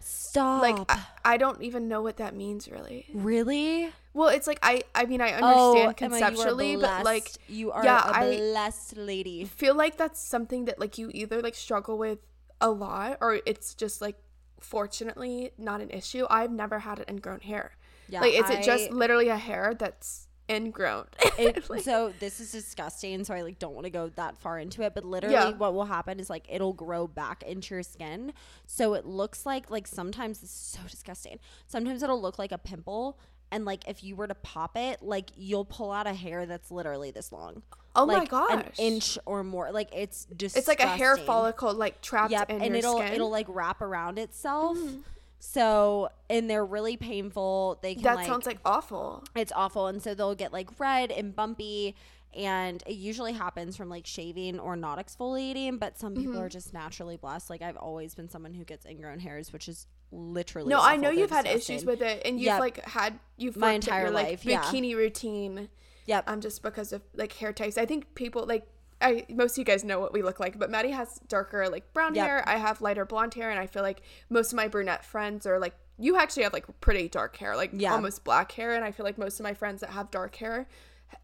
[0.01, 0.63] Stop.
[0.63, 3.07] Like I, I, don't even know what that means really.
[3.13, 3.91] Really?
[4.13, 7.71] Well, it's like I I mean I oh, understand oh, conceptually, Emma, but like you
[7.71, 9.43] are yeah, a blessed lady.
[9.43, 12.19] I feel like that's something that like you either like struggle with
[12.61, 14.17] a lot or it's just like
[14.61, 16.27] fortunately not an issue.
[16.31, 17.77] I've never had an ingrown hair.
[18.09, 21.07] Yeah, like is I, it just literally a hair that's ingrown.
[21.37, 23.25] It, like, so this is disgusting.
[23.25, 25.51] So I like don't want to go that far into it, but literally yeah.
[25.51, 28.33] what will happen is like it'll grow back into your skin.
[28.69, 31.41] So it looks like like sometimes this is so disgusting.
[31.67, 33.19] Sometimes it'll look like a pimple.
[33.51, 36.71] And like if you were to pop it, like you'll pull out a hair that's
[36.71, 37.63] literally this long.
[37.97, 39.73] Oh like my gosh, an inch or more.
[39.73, 42.99] Like it's just it's like a hair follicle like trapped yep, in and your it'll
[42.99, 43.13] skin.
[43.13, 44.79] it'll like wrap around itself.
[44.79, 45.03] Mm.
[45.47, 47.79] So, and they're really painful.
[47.83, 49.23] They can That like, sounds like awful.
[49.37, 49.89] It's awful.
[49.89, 51.95] And so they'll get like red and bumpy.
[52.35, 56.43] And it usually happens from like shaving or not exfoliating, but some people mm-hmm.
[56.45, 57.51] are just naturally blessed.
[57.51, 60.81] Like I've always been someone who gets ingrown hairs, which is literally no.
[60.81, 61.51] I know you've disgusting.
[61.53, 62.61] had issues with it, and you've yep.
[62.61, 64.97] like had you've my entire your, life, like, bikini yeah.
[64.97, 65.69] routine.
[66.07, 66.25] Yep.
[66.29, 67.77] Um, just because of like hair types.
[67.79, 68.67] I think people like
[69.05, 71.93] I most of you guys know what we look like, but Maddie has darker like
[71.93, 72.27] brown yep.
[72.27, 72.49] hair.
[72.49, 75.59] I have lighter blonde hair, and I feel like most of my brunette friends are
[75.59, 77.93] like you actually have like pretty dark hair, like yeah.
[77.93, 80.67] almost black hair, and I feel like most of my friends that have dark hair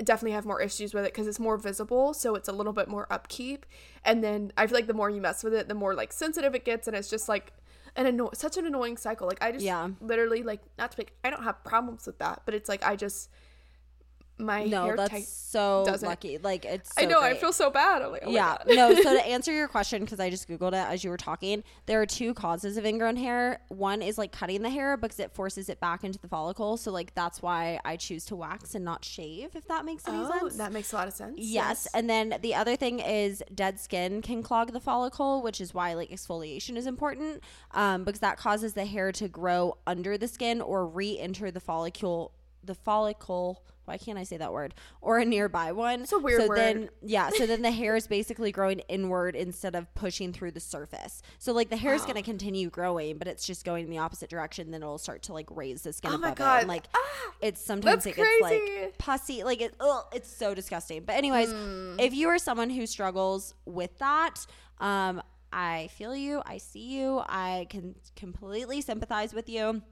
[0.05, 2.87] definitely have more issues with it because it's more visible, so it's a little bit
[2.87, 3.67] more upkeep.
[4.05, 6.55] And then I feel like the more you mess with it, the more like sensitive
[6.55, 7.53] it gets, and it's just like
[7.97, 9.27] an anno- such an annoying cycle.
[9.27, 9.89] Like I just yeah.
[10.01, 11.15] literally like not to pick.
[11.25, 13.31] I don't have problems with that, but it's like I just
[14.41, 16.09] my no, hair that's so doesn't.
[16.09, 16.39] lucky.
[16.39, 16.95] Like it's.
[16.95, 17.21] So I know.
[17.21, 17.37] Great.
[17.37, 18.03] I feel so bad.
[18.03, 18.57] I'm like, oh yeah.
[18.67, 18.95] no.
[18.95, 22.01] So to answer your question, because I just googled it as you were talking, there
[22.01, 23.61] are two causes of ingrown hair.
[23.69, 26.77] One is like cutting the hair because it forces it back into the follicle.
[26.77, 29.51] So like that's why I choose to wax and not shave.
[29.55, 30.57] If that makes any oh, sense.
[30.57, 31.35] That makes a lot of sense.
[31.37, 31.47] Yes.
[31.85, 31.89] yes.
[31.95, 35.95] And then the other thing is dead skin can clog the follicle, which is why
[35.95, 40.61] like exfoliation is important, um, because that causes the hair to grow under the skin
[40.61, 44.75] or re-enter the follicle the follicle why can't I say that word?
[45.01, 46.03] Or a nearby one.
[46.03, 46.57] It's a weird so word.
[46.59, 50.61] then yeah, so then the hair is basically growing inward instead of pushing through the
[50.61, 51.23] surface.
[51.39, 52.07] So like the hair is Wow.
[52.09, 54.71] going to continue growing, but it's just going in the opposite direction.
[54.71, 56.39] Then it'll start to like raise the skin Oh my above it.
[56.39, 56.59] God.
[56.61, 59.75] And like Ah, it's sometimes it gets like pussy, like it.
[59.81, 61.03] Ugh, it's so disgusting.
[61.05, 61.97] But anyways, Hmm.
[61.99, 64.47] if you are someone who struggles with that,
[64.79, 65.21] um,
[65.53, 66.43] I feel you.
[66.47, 67.23] I see you.
[67.29, 69.83] I can completely sympathize with you.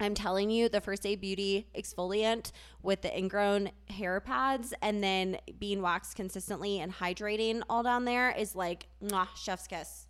[0.00, 5.38] I'm telling you, the First Aid Beauty exfoliant with the ingrown hair pads and then
[5.58, 10.06] being waxed consistently and hydrating all down there is like, mwah, chef's kiss.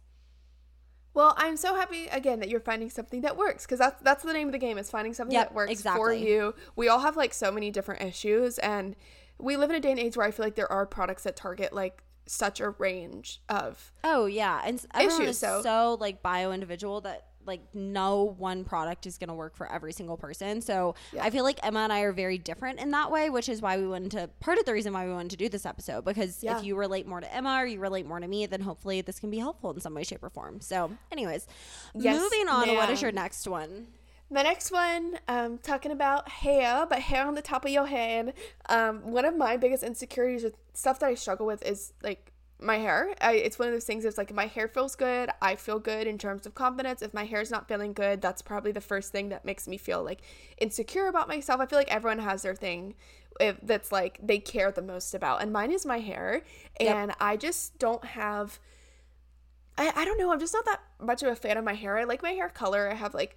[1.13, 4.33] Well, I'm so happy again that you're finding something that works because that's that's the
[4.33, 6.55] name of the game is finding something Yep, that works for you.
[6.77, 8.95] We all have like so many different issues, and
[9.37, 11.35] we live in a day and age where I feel like there are products that
[11.35, 16.23] target like such a range of Oh yeah, and everyone Issues, is so- so, like
[16.23, 20.61] bio individual that like no one product is going to work for every single person.
[20.61, 21.25] So Yeah.
[21.25, 23.77] I feel like Emma and I are very different in that way, which is why
[23.79, 26.43] we wanted to part of the reason why we wanted to do this episode because
[26.43, 26.59] Yeah.
[26.59, 29.19] if you relate more to Emma or you relate more to me, then hopefully this
[29.19, 30.61] can be helpful in some way, shape, or form.
[30.61, 31.47] So, anyways,
[31.95, 32.69] Yes, moving on.
[32.77, 33.89] What is your next one?
[34.33, 38.35] The next one, um, talking about hair, but hair on the top of your head.
[38.69, 42.31] Um, one of my biggest insecurities with stuff that I struggle with is like
[42.63, 43.15] my hair.
[43.21, 44.05] I, it's one of those things.
[44.05, 47.03] It's like if my hair feels good, I feel good in terms of confidence.
[47.03, 50.03] If my hair's not feeling good, that's probably the first thing that makes me feel
[50.03, 50.21] like
[50.59, 51.61] insecure about myself.
[51.61, 52.95] I feel like everyone has their thing
[53.39, 56.43] if, that's like they care the most about, and mine is my hair,
[56.79, 56.95] Yep.
[56.97, 58.59] and I just don't have.
[59.79, 60.31] I, I don't know.
[60.33, 61.97] I'm just not that much of a fan of my hair.
[61.97, 62.91] I like my hair color.
[62.91, 63.37] I have like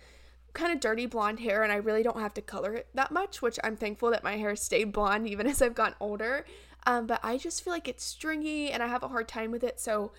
[0.54, 3.42] kind of dirty blonde hair and I really don't have to color it that much,
[3.42, 6.46] which I'm thankful that my hair stayed blonde even as I've gotten older.
[6.86, 9.63] Um, but I just feel like it's stringy and I have a hard time with
[9.63, 9.80] it.
[9.80, 10.12] So,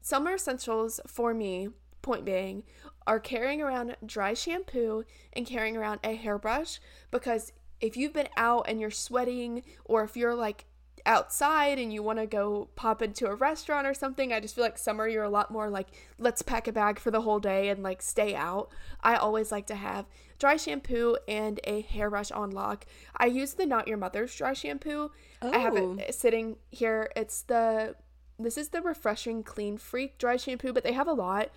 [0.00, 1.68] summer essentials for me,
[2.02, 2.62] point being,
[3.06, 8.66] are carrying around dry shampoo and carrying around a hairbrush because if you've been out
[8.68, 10.64] and you're sweating or if you're like
[11.06, 14.64] outside and you want to go pop into a restaurant or something, I just feel
[14.64, 15.88] like summer you're a lot more like
[16.18, 18.70] let's pack a bag for the whole day and like stay out.
[19.02, 20.06] I always like to have
[20.38, 22.84] dry shampoo and a hairbrush on lock.
[23.16, 25.10] I use the Not Your Mother's dry shampoo.
[25.40, 25.96] I have Oh.
[25.98, 27.10] it sitting here.
[27.16, 27.94] It's the
[28.38, 31.50] this is the refreshing clean freak dry shampoo, but they have a lot.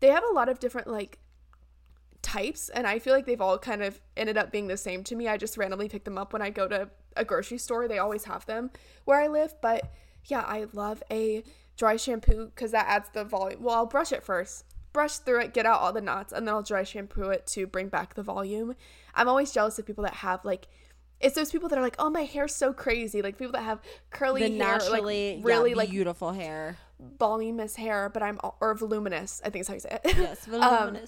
[0.00, 1.18] They have a lot of different like
[2.22, 5.14] types and I feel like they've all kind of ended up being the same to
[5.16, 5.28] me.
[5.28, 7.88] I just randomly pick them up when I go to a grocery store.
[7.88, 8.70] They always have them
[9.04, 9.92] where I live, but
[10.24, 11.42] yeah, I love a
[11.76, 13.62] dry shampoo cuz that adds the volume.
[13.62, 14.64] Well, I'll brush it first.
[14.92, 17.66] Brush through it, get out all the knots, and then I'll dry shampoo it to
[17.66, 18.74] bring back the volume.
[19.14, 20.68] I'm always jealous of people that have like
[21.20, 23.80] it's those people that are like, "Oh, my hair's so crazy." Like people that have
[24.10, 26.76] curly The hair, naturally, like really yeah, like beautiful hair.
[27.18, 29.40] voluminous hair, but I'm or voluminous.
[29.44, 30.16] I think is how you say it.
[30.16, 30.98] Yes, Um,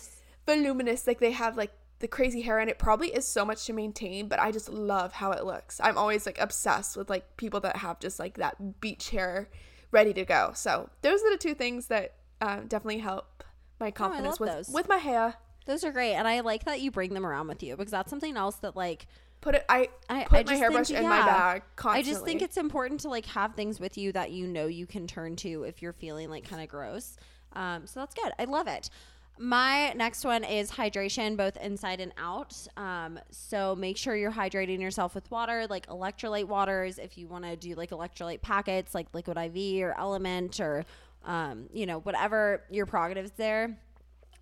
[0.46, 1.07] voluminous.
[1.07, 4.28] Like they have like the crazy hair, and it probably is so much to maintain.
[4.28, 5.80] But I just love how it looks.
[5.83, 9.48] I'm always like obsessed with like people that have just like that beach hair
[9.90, 10.52] ready to go.
[10.54, 13.44] So those are the two things that uh, definitely help
[13.80, 14.68] my confidence Oh, with those.
[14.68, 15.35] with my hair.
[15.66, 18.11] Those are great, and I like that you bring them around with you because that's
[18.11, 19.07] something else that like
[19.40, 19.64] Put it.
[19.68, 21.26] I, I- put I my hairbrush think- in my yeah.
[21.26, 24.66] bag I just think it's important to like have things with you that you know
[24.66, 27.16] you can turn to if you're feeling like kind of gross.
[27.52, 28.33] Um, so that's good.
[28.38, 28.88] I love it.
[29.37, 32.57] My next one is hydration, both inside and out.
[32.77, 36.99] Um, so make sure you're hydrating yourself with water, like electrolyte waters.
[36.99, 40.85] If you want to do like electrolyte packets, like Liquid IV or Element or
[41.25, 43.77] um, you know whatever your prerogatives there.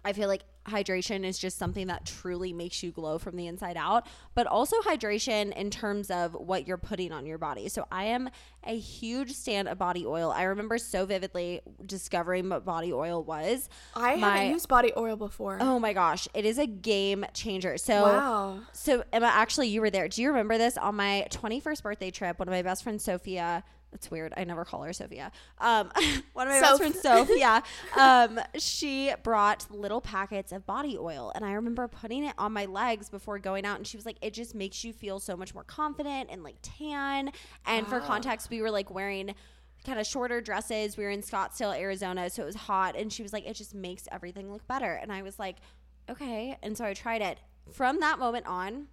[0.05, 3.77] I feel like hydration is just something that truly makes you glow from the inside
[3.77, 7.69] out, but also hydration in terms of what you're putting on your body.
[7.69, 8.31] So I am
[8.65, 10.31] a huge stand of body oil.
[10.31, 13.69] I remember so vividly discovering what body oil was.
[13.97, 15.59] I My- haven't used body oil before.
[15.61, 17.77] Oh my gosh, it is a game changer.
[17.77, 18.61] So wow.
[18.73, 20.09] so Emma, actually, you were there.
[20.09, 22.39] Do you remember this on my 21st birthday trip?
[22.39, 23.65] One of my best friends, Sophia.
[23.93, 24.33] That's weird.
[24.37, 25.31] I never call her Sophia.
[25.59, 25.93] Um,
[26.33, 26.81] one of my Soph.
[26.81, 27.63] best friends, Sophia.
[27.97, 32.65] Um, she brought little packets of body oil, and I remember putting it on my
[32.65, 33.77] legs before going out.
[33.77, 36.57] And she was like, "It just makes you feel so much more confident and like
[36.63, 37.31] tan."
[37.67, 39.35] And for context, we were like wearing
[39.85, 40.97] kind of shorter dresses.
[40.97, 42.97] We were in Scottsdale, Arizona, so it was hot.
[42.97, 45.57] And she was like, "It just makes everything look better." And I was like,
[46.09, 47.39] "Okay." And so I tried it.
[47.71, 48.87] From that moment on,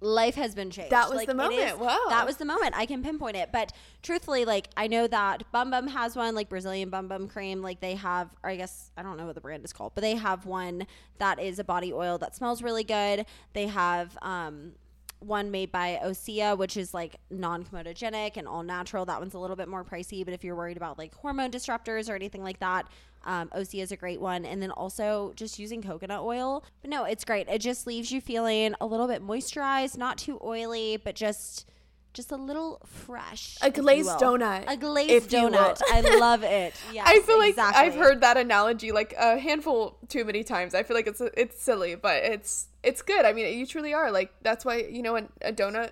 [0.00, 0.90] life has been changed.
[0.90, 1.78] That was Like, the moment.
[1.78, 1.98] Wow.
[2.08, 2.74] That was the moment.
[2.76, 3.50] I can pinpoint it.
[3.52, 7.62] But truthfully, like I know that Bum Bum has one, like Brazilian Bum Bum cream.
[7.62, 10.02] Like they have, or I guess I don't know what the brand is called, but
[10.02, 10.86] they have one
[11.18, 13.26] that is a body oil that smells really good.
[13.52, 14.72] They have um
[15.20, 19.04] one made by Osea, which is like non comedogenic and all natural.
[19.04, 22.10] That one's a little bit more pricey, but if you're worried about like hormone disruptors
[22.10, 22.86] or anything like that,
[23.24, 24.44] um, Osea is a great one.
[24.44, 26.64] And then also just using coconut oil.
[26.80, 27.48] But no, it's great.
[27.48, 31.66] It just leaves you feeling a little bit moisturized, not too oily, but just
[32.12, 33.56] just a little fresh.
[33.62, 34.64] A glazed donut.
[34.66, 35.50] A glazed if you will.
[35.50, 35.80] donut.
[35.90, 36.74] I love it.
[36.92, 37.82] Yes, I feel like exactly.
[37.82, 40.74] I've heard that analogy like a handful too many times.
[40.74, 43.24] I feel like it's it's silly, but it's it's good.
[43.24, 45.90] I mean, you truly are like that's why you know a, a donut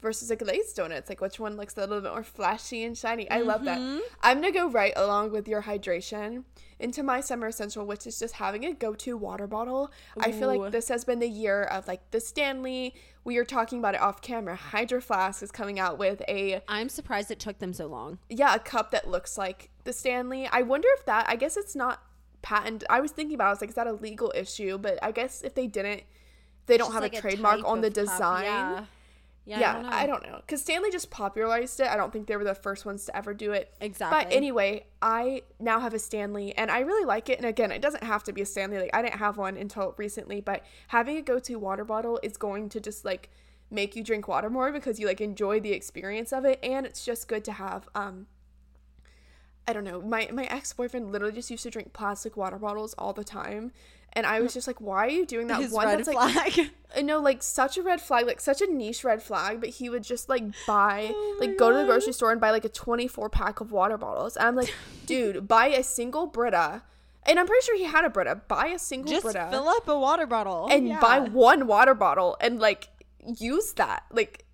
[0.00, 0.92] versus a glazed donut.
[0.92, 3.30] It's like which one looks a little bit more flashy and shiny.
[3.30, 3.78] I love that.
[3.78, 3.98] Mm-hmm.
[4.22, 6.44] I'm gonna go right along with your hydration
[6.78, 9.92] into my summer essential, which is just having a go-to water bottle.
[10.18, 12.94] I feel like this has been the year of like the Stanley.
[13.22, 14.56] We are talking about it off camera.
[14.56, 18.18] Hydro Flask is coming out with a I'm surprised it took them so long.
[18.28, 20.48] yeah, a cup that looks like the Stanley.
[20.50, 22.02] I wonder if that, I guess it's not
[22.42, 22.84] patent.
[22.88, 24.78] I was thinking about it, I was like, is that a legal issue?
[24.78, 26.04] But I guess if they didn't,
[26.66, 28.04] they don't have like a trademark type on the of cup.
[28.06, 28.44] design.
[28.44, 28.84] Yeah.
[29.50, 30.36] Yeah, Yeah, I don't know.
[30.46, 31.88] Because Stanley just popularized it.
[31.88, 33.74] I don't think they were the first ones to ever do it.
[33.80, 34.24] Exactly.
[34.24, 37.38] But anyway, I now have a Stanley and I really like it.
[37.38, 38.78] And again, it doesn't have to be a Stanley.
[38.78, 42.36] Like, I didn't have one until recently, but having a go to water bottle is
[42.36, 43.30] going to just like
[43.70, 46.60] make you drink water more because you like enjoy the experience of it.
[46.62, 47.88] And it's just good to have.
[47.94, 48.26] Um,
[49.66, 50.00] I don't know.
[50.00, 53.72] My my ex boyfriend literally just used to drink plastic water bottles all the time,
[54.14, 56.32] and I was just like, "Why are you doing that?" His one red that's like
[56.32, 56.70] flag.
[56.96, 59.88] I know, like such a red flag, like such a niche red flag, but he
[59.88, 62.68] would just like buy, Oh like go to the grocery store and buy like a
[62.68, 64.36] 24 pack of water bottles.
[64.36, 64.74] And I'm like,
[65.06, 66.82] dude, buy a single Brita.
[67.24, 68.40] And I'm pretty sure he had a Brita.
[68.48, 71.00] Buy a single Just Brita fill up a water bottle and Yeah.
[71.00, 72.88] buy one water bottle and like
[73.38, 74.04] use that.
[74.10, 74.44] Like,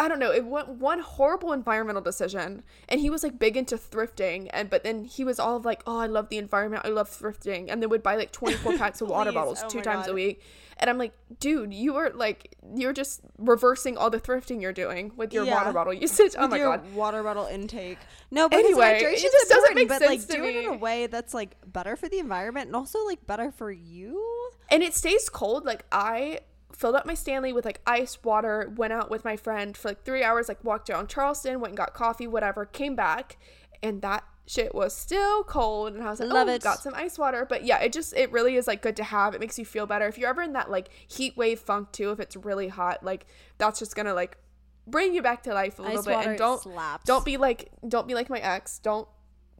[0.00, 0.30] I don't know.
[0.30, 2.62] It went one horrible environmental decision.
[2.88, 4.48] And he was like big into thrifting.
[4.52, 6.82] And but then he was all like, oh, I love the environment.
[6.84, 7.66] I love thrifting.
[7.68, 10.40] And then would buy like 24 packs of water bottles Oh two times a week.
[10.80, 15.10] And I'm like, dude, you are like, you're just reversing all the thrifting you're doing
[15.16, 15.54] with your Yeah.
[15.54, 16.34] water bottle usage.
[16.38, 16.94] Oh With my your God.
[16.94, 17.98] water bottle intake.
[18.30, 20.76] No, but Anyway, anyway, it just doesn't make but sense like do it in a
[20.76, 24.24] way that's like better for the environment and also like better for you.
[24.70, 25.64] and it stays cold.
[25.64, 26.38] Like I
[26.78, 30.04] filled up my Stanley with like ice water, went out with my friend for like
[30.04, 33.36] three hours, like walked around Charleston, went and got coffee, whatever, came back,
[33.82, 36.62] and that shit was still cold and I was like, Love oh, it.
[36.62, 37.44] got some ice water.
[37.44, 39.34] But yeah, it just it really is like good to have.
[39.34, 40.06] It makes you feel better.
[40.06, 43.26] If you're ever in that like heat wave funk too, if it's really hot, like
[43.58, 44.38] that's just gonna like
[44.86, 46.26] bring you back to life a little Ice bit.
[46.26, 47.04] And don't slaps.
[47.04, 48.78] don't be like don't be like my ex.
[48.78, 49.08] Don't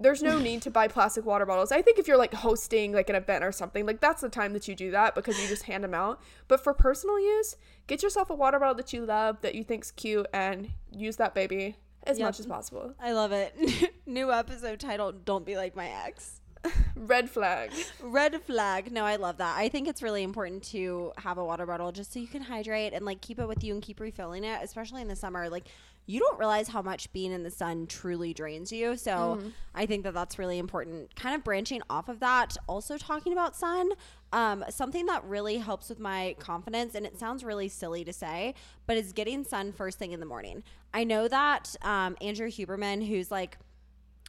[0.01, 1.73] there's no need to buy plastic water bottles.
[1.73, 4.53] I think if you're like hosting like an event or something, like that's the time
[4.53, 6.21] that you do that because you just hand them out.
[6.47, 7.57] But for personal use,
[7.87, 11.35] get yourself a water bottle that you love, that you think's cute, and use that
[11.35, 12.27] baby as Yep.
[12.29, 12.95] much as possible.
[13.01, 13.55] I love it.
[14.07, 16.41] New episode title: Don't be like my ex.
[16.97, 17.71] Red flag.
[18.03, 18.91] Red flag.
[18.91, 19.57] No, I love that.
[19.57, 22.93] I think it's really important to have a water bottle just so you can hydrate
[22.93, 25.49] and like keep it with you and keep refilling it, especially in the summer.
[25.49, 25.69] Like
[26.09, 28.97] you don't realize how much being in the sun truly drains you.
[28.97, 29.39] So
[29.75, 31.15] I think that that's really important.
[31.15, 33.91] Kind of branching off of that, also talking about sun.
[34.33, 38.55] Um, something that really helps with my confidence, and it sounds really silly to say,
[38.87, 40.63] but is getting sun first thing in the morning.
[40.95, 43.59] I know that um, Andrew Huberman, who's like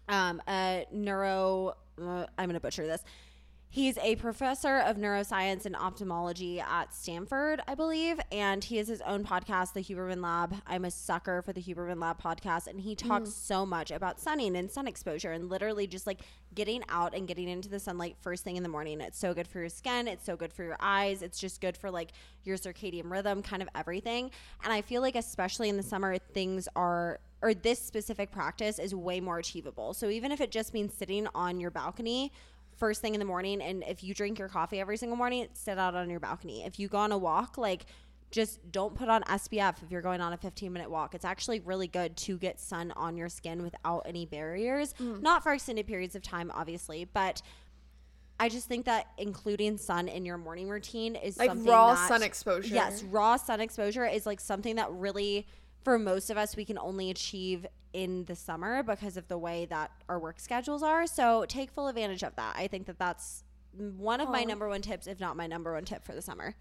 [0.09, 1.77] um, a neuro.
[1.97, 3.03] Uh, I'm going to butcher this.
[3.71, 8.99] He's a professor of neuroscience and ophthalmology at Stanford, I believe, and he has his
[9.01, 10.55] own podcast, the Huberman Lab.
[10.65, 13.33] I'm a sucker for the Huberman Lab podcast, and he talks mm.
[13.33, 16.21] so much about sunning and sun exposure and literally just like
[16.55, 19.01] getting out and getting into the sunlight first thing in the morning.
[19.01, 21.77] It's so good for your skin, it's so good for your eyes, it's just good
[21.77, 24.31] for like your circadian rhythm, kind of everything.
[24.63, 28.93] And I feel like, especially in the summer, things are or this specific practice is
[28.93, 29.93] way more achievable.
[29.93, 32.33] So even if it just means sitting on your balcony
[32.79, 35.77] first thing in the morning and if you drink your coffee every single morning, sit
[35.77, 36.63] out on your balcony.
[36.63, 37.85] If you go on a walk, like
[38.31, 41.15] just don't put on SPF if you're going on a 15 minute walk.
[41.15, 44.93] It's actually really good to get sun on your skin without any barriers.
[44.99, 45.21] Mm.
[45.21, 47.41] Not for extended periods of time, obviously, but
[48.39, 52.23] I just think that including sun in your morning routine is Like raw that- sun
[52.23, 52.73] exposure.
[52.73, 55.45] Yes, raw sun exposure is like something that really
[55.83, 59.65] for most of us we can only achieve in the summer because of the way
[59.65, 63.43] that our work schedules are so take full advantage of that i think that that's
[63.77, 64.45] one of my oh.
[64.45, 66.55] number one tips if not my number one tip for the summer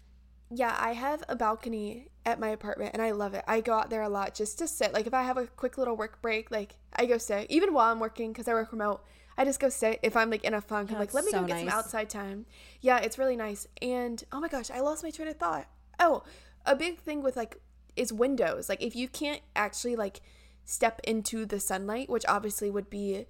[0.51, 3.43] Yeah, I have a balcony at my apartment and I love it.
[3.47, 4.93] I go out there a lot just to sit.
[4.93, 7.45] Like if I have a quick little work break, like I go sit.
[7.51, 9.03] Even while I'm working cuz I work remote,
[9.37, 9.99] I just go sit.
[10.01, 12.09] If I'm like in a funk, I'm like, let me so go get some outside
[12.09, 12.47] time.
[12.81, 13.67] Yeah, it's really nice.
[13.81, 15.67] And oh my gosh, I lost my train of thought.
[15.99, 16.23] Oh,
[16.65, 17.61] a big thing with like
[17.95, 18.69] is windows.
[18.69, 20.19] Like if you can't actually like
[20.69, 23.25] step into the sunlight, which obviously would be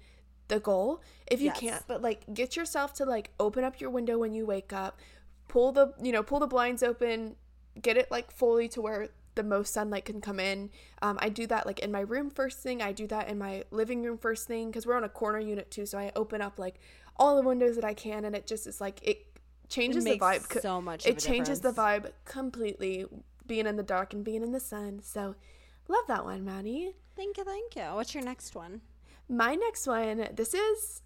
[0.48, 1.02] the goal.
[1.26, 1.58] If you Yes.
[1.60, 4.98] can't, but like get yourself to like open up your window when you wake up,
[5.48, 7.36] pull the, you know, pull the blinds open,
[7.80, 10.70] get it like fully to where the most sunlight can come in.
[11.00, 12.82] Um, I do that like in my room first thing.
[12.82, 15.70] I do that in my living room first thing because we're on a corner unit
[15.70, 15.86] too.
[15.86, 16.74] So I open up like
[17.16, 19.26] all the windows that I can, and it just is like it
[19.68, 20.60] changes the makes vibe.
[20.60, 23.06] so much It changes the vibe completely.
[23.46, 25.00] Being in the dark and being in the sun.
[25.02, 25.34] So
[25.88, 26.94] love that one, Maddie.
[27.20, 27.82] Thank you, thank you.
[27.96, 28.80] What's your next one?
[29.28, 31.02] My next one, this is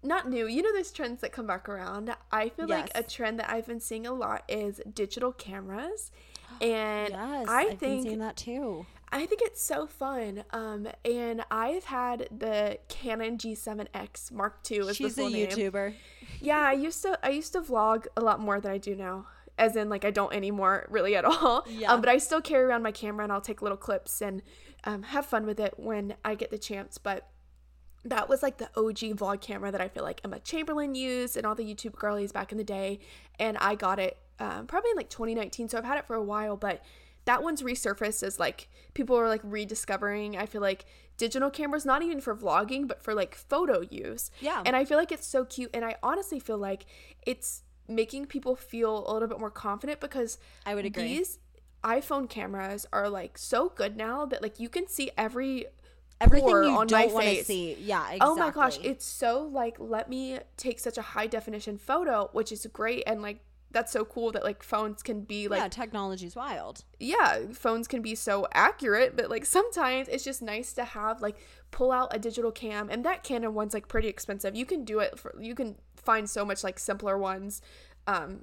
[0.00, 0.46] not new.
[0.46, 2.14] You know, there's trends that come back around.
[2.30, 6.12] I feel like a trend that I've been seeing a lot is digital cameras.
[6.60, 8.86] And Yes, I I've been think that too.
[9.10, 10.44] I think it's so fun.
[10.52, 14.78] Um, and I've had the Canon G7X Mark II.
[14.78, 15.48] Is She's the a full name.
[15.48, 15.94] YouTuber.
[16.40, 19.26] Yeah, I used to I used to vlog a lot more than I do now.
[19.60, 21.66] As in like I don't anymore really at all.
[21.68, 21.92] Yeah.
[21.92, 24.42] Um, but I still carry around my camera and I'll take little clips and
[24.84, 26.98] um, have fun with it when I get the chance.
[26.98, 27.28] But
[28.04, 31.44] that was like the OG vlog camera that I feel like Emma Chamberlain used and
[31.44, 32.98] all the YouTube girlies back in the day.
[33.38, 35.68] And I got it um, probably in like 2019.
[35.68, 36.82] So I've had it for a while, but
[37.26, 40.38] that one's resurfaced as like people are like rediscovering.
[40.38, 40.86] I feel like
[41.18, 44.30] digital cameras, not even for vlogging, but for like photo use.
[44.40, 44.62] Yeah.
[44.64, 45.70] And I feel like it's so cute.
[45.74, 46.86] And I honestly feel like
[47.26, 51.04] it's making people feel a little bit more confident because I would agree.
[51.04, 51.38] these
[51.82, 55.66] iPhone cameras are like so good now that like you can see every
[56.22, 57.46] Everything you on my don't want to face.
[57.46, 57.76] see.
[57.80, 58.18] Yeah, exactly.
[58.20, 62.52] Oh my gosh, it's so like let me take such a high definition photo, which
[62.52, 66.34] is great and like that's so cool that like phones can be like yeah, technology's
[66.36, 66.84] wild.
[66.98, 71.36] yeah, phones can be so accurate, but like sometimes it's just nice to have like
[71.70, 74.54] pull out a digital cam and that Canon one's like pretty expensive.
[74.56, 77.62] You can do it for you can find so much like simpler ones
[78.06, 78.42] um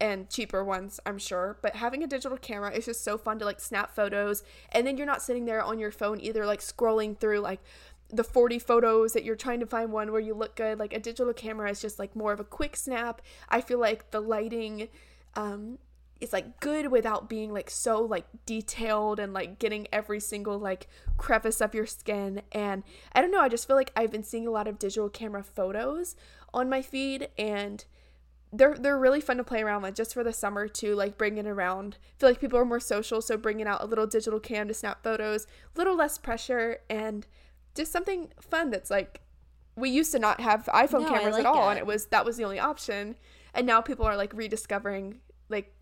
[0.00, 1.58] and cheaper ones, I'm sure.
[1.60, 4.96] But having a digital camera is just so fun to like snap photos and then
[4.96, 7.60] you're not sitting there on your phone either like scrolling through like
[8.08, 10.78] the 40 photos that you're trying to find one where you look good.
[10.78, 13.22] Like a digital camera is just like more of a quick snap.
[13.48, 14.88] I feel like the lighting
[15.36, 15.78] um
[16.20, 20.86] is like good without being like so like detailed and like getting every single like
[21.16, 22.42] crevice of your skin.
[22.52, 25.08] And I don't know I just feel like I've been seeing a lot of digital
[25.08, 26.16] camera photos
[26.52, 27.84] on my feed and
[28.52, 31.38] they're they're really fun to play around with just for the summer too like bring
[31.38, 31.96] it around.
[32.02, 34.74] I feel like people are more social so bringing out a little digital cam to
[34.74, 37.26] snap photos a little less pressure and
[37.74, 39.20] just something fun that's like
[39.76, 41.70] we used to not have iPhone No, cameras like at all it.
[41.72, 43.16] and it was that was the only option.
[43.54, 45.72] And now people are like rediscovering like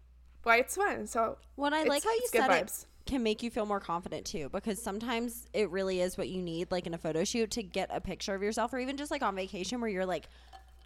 [0.45, 2.87] why it's fun so What I like how you said it vibes.
[3.07, 6.71] can make you feel more confident too, because sometimes it really is what you need,
[6.71, 9.23] like in a photo shoot, to get a picture of yourself, or even just like
[9.23, 10.29] on vacation where you're like,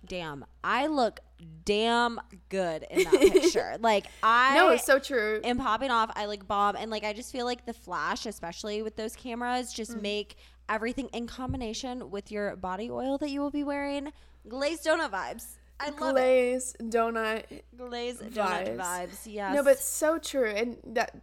[0.06, 1.20] "Damn, I look
[1.64, 6.10] damn good in that picture." like I no it's so true am popping off.
[6.14, 9.72] I like bomb, and like I just feel like the flash, especially with those cameras,
[9.72, 10.02] just Mm.
[10.02, 10.36] make
[10.68, 14.12] everything in combination with your body oil that you will be wearing
[14.48, 15.56] glazed donut vibes.
[15.82, 15.98] I love it.
[16.12, 17.44] glaze donut
[17.76, 18.78] Glazed donut vibes.
[18.78, 19.18] vibes.
[19.26, 19.54] Yes.
[19.54, 21.14] No, but so true, and that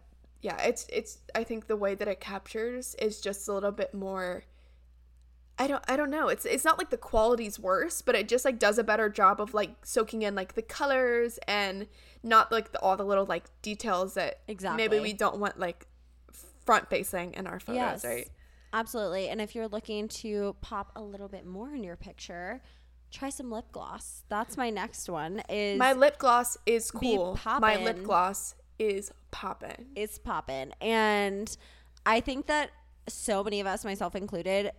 [0.42, 1.18] yeah, it's it's.
[1.34, 4.44] I think the way that it captures is just a little bit more.
[5.58, 6.28] I don't I don't know.
[6.28, 9.40] It's it's not like the quality's worse, but it just like does a better job
[9.40, 11.86] of like soaking in like the colors and
[12.22, 14.76] not like the, all the little like details that Exactly.
[14.88, 15.86] maybe we don't want like
[16.64, 18.28] front facing in our photos, right?
[18.72, 19.28] Absolutely.
[19.28, 22.62] And if you're looking to pop a little bit more in your picture,
[23.10, 24.22] try some lip gloss.
[24.28, 25.42] That's my next one.
[25.48, 27.38] Is My lip gloss is cool.
[27.44, 29.86] My lip gloss is poppin'.
[29.94, 30.72] it's poppin'.
[30.80, 31.54] And
[32.06, 32.70] I think that
[33.08, 34.72] so many of us, myself included,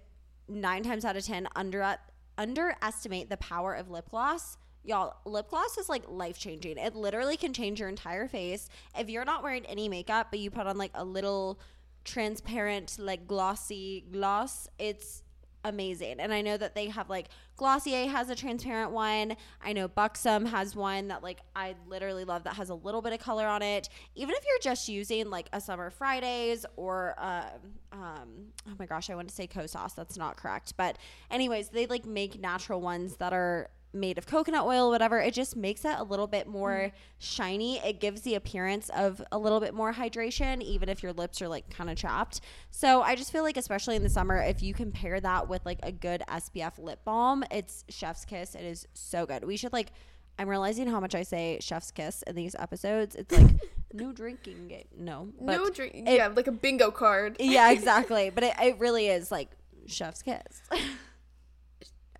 [0.47, 1.97] nine times out of ten under
[2.37, 4.57] underestimate the power of lip gloss.
[4.83, 6.77] Y'all, lip gloss is like life changing.
[6.77, 8.67] It literally can change your entire face.
[8.97, 11.59] If you're not wearing any makeup, but you put on like a little
[12.03, 15.21] transparent, like glossy gloss, it's
[15.63, 16.19] amazing.
[16.19, 19.35] And I know that they have like Glossier has a transparent one.
[19.63, 23.13] I know Buxom has one that like I literally love that has a little bit
[23.13, 23.89] of color on it.
[24.15, 27.43] Even if you're just using like a Summer Fridays or um,
[27.91, 28.29] um
[28.67, 29.93] oh my gosh, I want to say Co-Sauce.
[29.93, 30.73] That's not correct.
[30.77, 30.97] But
[31.29, 35.55] anyways, they like make natural ones that are made of coconut oil whatever it just
[35.55, 36.91] makes it a little bit more mm.
[37.19, 37.77] shiny.
[37.79, 41.47] It gives the appearance of a little bit more hydration even if your lips are
[41.47, 42.41] like kind of chapped.
[42.69, 45.79] So i just feel like especially in the summer if you compare that with like
[45.83, 48.55] a good spf lip balm it's chef's kiss.
[48.55, 49.43] It is so good.
[49.43, 49.91] We should like
[50.39, 53.15] i'm realizing how much i say chef's kiss in these episodes.
[53.15, 53.55] It's like
[53.93, 56.07] no drinking game no but no drink.
[56.07, 57.37] yeah, like a bingo card.
[57.39, 58.29] yeah exactly.
[58.29, 59.49] But it, it really is like
[59.87, 60.61] chef's kiss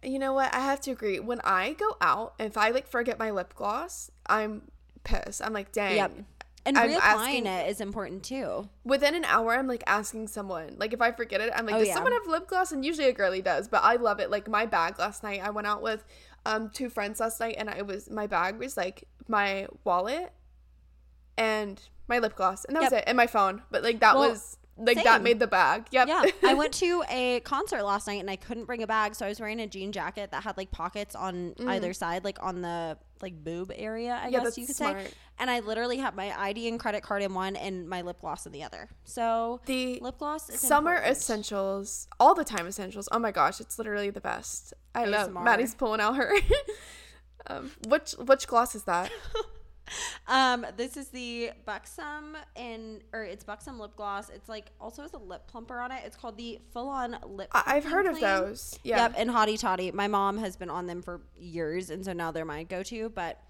[0.04, 0.54] You know what?
[0.54, 1.20] I have to agree.
[1.20, 4.64] When I go out, if I like forget my lip gloss, I'm
[5.04, 5.42] pissed.
[5.44, 5.96] I'm like, dang.
[5.96, 6.12] Yep.
[6.64, 8.70] And I'm reapplying asking- it is important too.
[8.84, 10.76] Within an hour, I'm like asking someone.
[10.78, 11.96] Like if I forget it, I'm like, Oh, does yeah.
[11.96, 12.72] someone have lip gloss?
[12.72, 14.30] And usually a girly does, but I love it.
[14.30, 16.04] Like my bag last night, I went out with
[16.46, 20.32] um two friends last night, and I was my bag was like my wallet
[21.38, 23.62] and my lip gloss, and that was it, and my phone.
[23.72, 25.86] But like that Well, was like that made the bag.
[25.92, 26.08] Yep.
[26.08, 29.26] Yeah, I went to a concert last night and I couldn't bring a bag, so
[29.26, 32.62] I was wearing a jean jacket that had like pockets on either side, like on
[32.62, 34.32] the like boob area, I Mm.
[34.32, 35.02] Yeah, guess you could smart.
[35.06, 35.12] say.
[35.38, 38.46] And I literally had my ID and credit card in one and my lip gloss
[38.46, 38.90] in the other.
[39.04, 41.18] So the lip gloss is summer important.
[41.18, 43.08] essentials, all the time essentials.
[43.12, 44.74] Oh my gosh, it's literally the best.
[44.96, 45.32] I love.
[45.34, 46.34] Maddie's pulling out her.
[47.48, 49.12] um, which which gloss is that?
[50.28, 54.30] Um, this is the Buxom and or it's Buxom lip gloss.
[54.30, 56.04] It's like also has a lip plumper on it.
[56.06, 57.50] It's called the Full On Lip.
[57.52, 58.80] I- I've Plumping heard of those.
[58.84, 58.98] Yeah.
[58.98, 59.92] Yep, and Hottie Toddy.
[59.92, 63.10] My mom has been on them for years, and so now they're my go-to.
[63.10, 63.42] But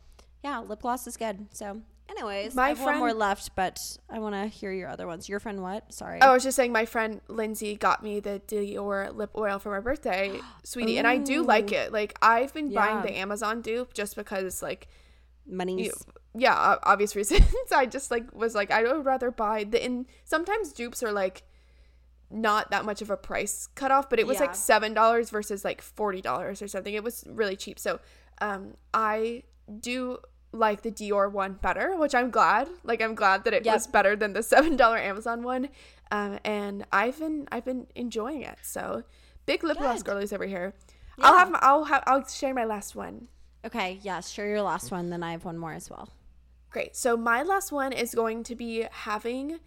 [0.44, 1.46] yeah, lip gloss is good.
[1.52, 3.78] So, anyways, My I have one more left, but
[4.10, 5.30] I want to hear your other ones.
[5.30, 5.94] Your friend, what?
[5.94, 6.18] Sorry.
[6.22, 9.72] Oh, I was just saying, my friend Lindsay got me the Dior lip oil for
[9.72, 11.92] my birthday, sweetie, and I do like it.
[11.92, 14.88] Like I've been buying the Amazon dupe just because, like,
[15.46, 15.94] money's.
[16.34, 17.44] Yeah, obvious reasons.
[17.76, 19.84] I just like was like I would rather buy the.
[19.84, 21.44] And sometimes dupes are like
[22.30, 24.46] not that much of a price cutoff, but it was Yeah.
[24.48, 26.94] like seven dollars versus like forty dollars or something.
[26.94, 27.78] It was really cheap.
[27.80, 28.00] So,
[28.40, 29.44] um, I
[29.80, 30.20] do
[30.54, 32.70] like the Dior one better, which I'm glad.
[32.84, 33.74] Like I'm glad that it Yep.
[33.74, 35.70] was better than the seven dollar Amazon one.
[36.12, 38.58] Um, and I've been I've been enjoying it.
[38.64, 39.04] So
[39.46, 40.74] big lip gloss girlies over here.
[41.20, 43.28] I'll have my, I'll have I'll share my last one.
[43.66, 45.10] Okay, yes, share your last one.
[45.10, 46.10] Then I have one more as well.
[46.72, 46.96] Great.
[46.96, 49.60] So my last one is going to be having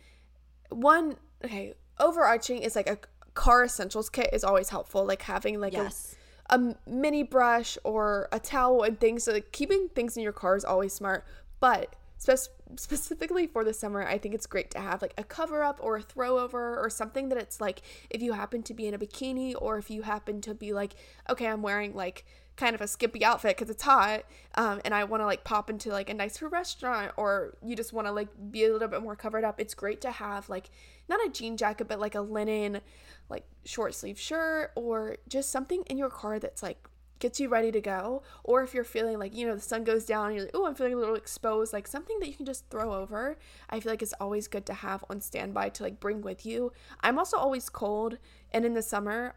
[0.71, 2.99] one okay, overarching is like a
[3.35, 5.05] car essentials kit is always helpful.
[5.05, 6.17] Like having like Yes.
[6.49, 9.25] a, a mini brush or a towel and things.
[9.25, 11.27] So like keeping things in your car is always smart.
[11.61, 12.39] But spec-
[12.77, 15.97] specifically for the summer, I think it's great to have like a cover up or
[15.97, 18.99] a throw over or something that it's like if you happen to be in a
[18.99, 20.95] bikini or if you happen to be like,
[21.29, 22.25] okay, I'm wearing like
[22.57, 24.25] kind of a skimpy outfit because it's hot
[24.55, 27.93] um, and I want to like pop into like a nicer restaurant or you just
[27.93, 29.61] want to like be a little bit more covered up.
[29.61, 30.71] It's great to have like
[31.09, 32.81] not a jean jacket, but like a linen,
[33.29, 36.89] like short sleeve shirt or just something in your car that's like
[37.19, 38.23] gets you ready to go.
[38.45, 40.67] Or if you're feeling like, you know, the sun goes down and you're like, oh,
[40.67, 43.39] I'm feeling a little exposed, like something that you can just throw over.
[43.71, 46.73] I feel like it's always good to have on standby to like bring with you.
[47.01, 48.19] I'm also always cold.
[48.53, 49.35] And in the summer,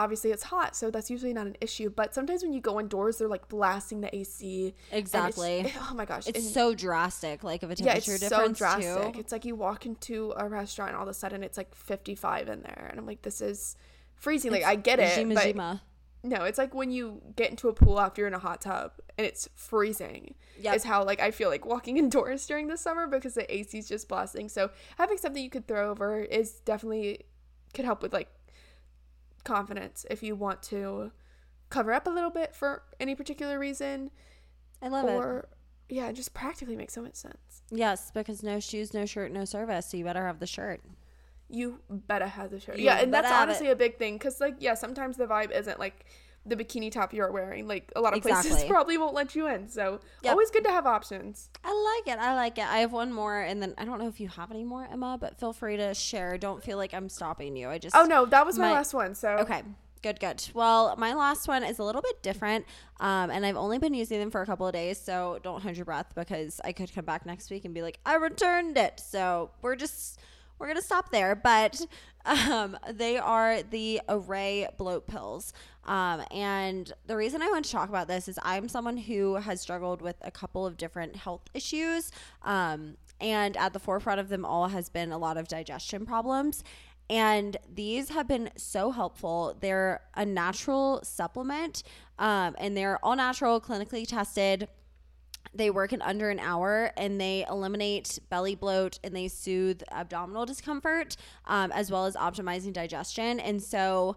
[0.00, 1.90] obviously it's hot, so that's usually not an issue.
[1.90, 4.68] But sometimes when you go indoors, they're like blasting the AC.
[4.68, 5.60] it's- Exactly.
[5.60, 6.26] Eh, oh my gosh.
[6.26, 9.12] It's and- so drastic, like of a temperature yeah, it's so drastic.
[9.14, 9.20] too.
[9.20, 12.48] It's like you walk into a restaurant and all of a sudden it's like 55
[12.48, 12.88] in there.
[12.90, 13.76] And I'm like, this is
[14.14, 14.50] freezing.
[14.52, 15.18] Like, I get it.
[15.18, 15.80] Jima but Jima.
[16.22, 18.92] no, it's like when you get into a pool after you're in a hot tub
[19.18, 20.34] and it's freezing.
[20.60, 20.76] Yep.
[20.76, 23.88] Is how like I feel like walking indoors during the summer because the AC is
[23.88, 24.48] just blasting.
[24.48, 27.26] So having something you could throw over is definitely
[27.74, 28.28] could help with like
[29.44, 31.10] confidence if you want to
[31.68, 34.10] cover up a little bit for any particular reason
[34.82, 35.12] I love it.
[35.12, 35.48] or
[35.88, 37.62] yeah, it just practically makes so much sense.
[37.70, 39.86] Yes, because no shoes, no shirt, no service.
[39.86, 40.80] So you better have the shirt.
[41.48, 42.78] You better have the shirt.
[42.78, 45.78] You yeah, and that's honestly a big thing because like yeah, sometimes the vibe isn't
[45.78, 46.04] like
[46.46, 47.68] the bikini top you're wearing.
[47.68, 49.68] Like a lot of places probably won't let you in.
[49.68, 50.32] So Yep.
[50.32, 51.50] always good to have options.
[51.64, 52.18] I like it.
[52.20, 52.64] I like it.
[52.66, 55.18] I have one more, and then I don't know if you have any more, Emma,
[55.20, 56.38] but feel free to share.
[56.38, 57.68] Don't feel like I'm stopping you.
[57.68, 59.14] I just Oh no, that was my, My- last one.
[59.14, 59.62] So Okay.
[60.02, 60.42] Good, good.
[60.54, 62.64] Well, my last one is a little bit different,
[63.00, 65.76] um, and I've only been using them for a couple of days, so don't hold
[65.76, 68.98] your breath because I could come back next week and be like, I returned it.
[68.98, 70.18] So we're just
[70.58, 71.34] we're gonna stop there.
[71.34, 71.84] But
[72.24, 75.52] um, they are the Arrae bloat pills,
[75.84, 79.60] um, and the reason I want to talk about this is I'm someone who has
[79.60, 82.10] struggled with a couple of different health issues,
[82.42, 86.64] um, and at the forefront of them all has been a lot of digestion problems.
[87.10, 89.56] And these have been so helpful.
[89.58, 91.82] They're a natural supplement,
[92.20, 94.68] um, and they're all natural, clinically tested.
[95.52, 100.46] They work in under an hour and they eliminate belly bloat and they soothe abdominal
[100.46, 101.16] discomfort
[101.46, 103.40] um, as well as optimizing digestion.
[103.40, 104.16] And so,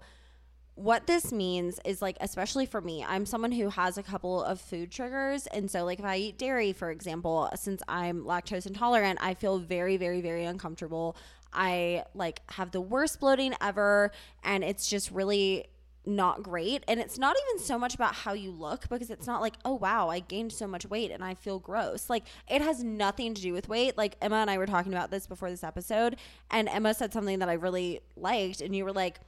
[0.76, 4.59] what this means is like especially for me i'm someone who has a couple of
[4.59, 9.19] food triggers and so like if i eat dairy for example since i'm lactose intolerant
[9.21, 11.15] i feel very very very uncomfortable.
[11.55, 14.11] I like have the worst bloating ever
[14.43, 15.67] and it's just really
[16.05, 16.84] not great.
[16.89, 19.76] And it's not even so much about how you look because it's not like oh
[19.76, 22.09] wow i gained so much weight and i feel gross.
[22.09, 23.97] Like it has nothing to do with weight.
[23.97, 26.17] Like emma and i were talking about this before this episode
[26.49, 29.19] and emma said something that i really liked and you were like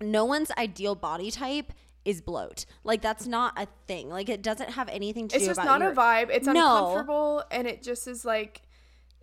[0.00, 1.72] no one's ideal body type
[2.04, 2.66] is bloat.
[2.82, 4.10] Like that's not a thing.
[4.10, 6.28] Like it doesn't have anything to it's do It's just not your, a vibe.
[6.30, 6.52] It's No.
[6.88, 8.62] uncomfortable and it just is like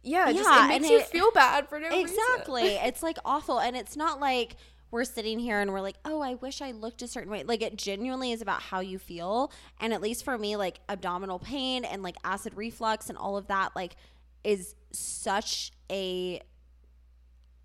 [0.04, 2.02] yeah, it just Yeah, it makes you it- feel bad for no reason.
[2.02, 2.64] Exactly.
[2.74, 4.56] it's like awful and it's not like
[4.90, 7.62] we're sitting here and we're like, "Oh, I wish I looked a certain way." Like
[7.62, 9.50] it genuinely is about how you feel.
[9.80, 13.48] And at least for me like abdominal pain and like acid reflux and all of
[13.48, 13.96] that like
[14.44, 16.42] is such a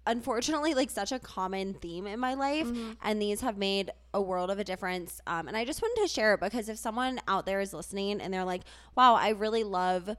[0.06, 2.92] unfortunately like such a common theme in my life Mm-hmm.
[3.02, 6.08] and these have made a world of a difference um, and i just wanted to
[6.08, 8.62] share it because if someone out there is listening and they're like
[8.96, 10.10] wow i really love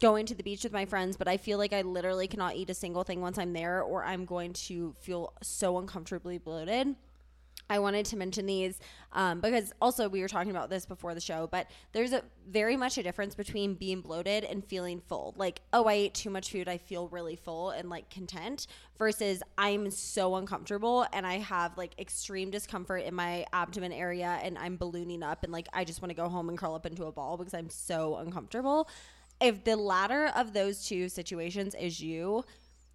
[0.00, 2.68] going to the beach with my friends but i feel like i literally cannot eat
[2.68, 6.94] a single thing once i'm there or i'm going to feel so uncomfortably bloated
[7.68, 8.78] I wanted to mention these
[9.12, 12.76] um, because also we were talking about this before the show, but there's a very
[12.76, 15.34] much a difference between being bloated and feeling full.
[15.36, 18.66] Like, oh, I ate too much food, I feel really full and like content,
[18.98, 24.56] versus I'm so uncomfortable and I have like extreme discomfort in my abdomen area and
[24.58, 27.04] I'm ballooning up and like I just want to go home and curl up into
[27.04, 28.88] a ball because I'm so uncomfortable.
[29.40, 32.44] If the latter of those two situations is you,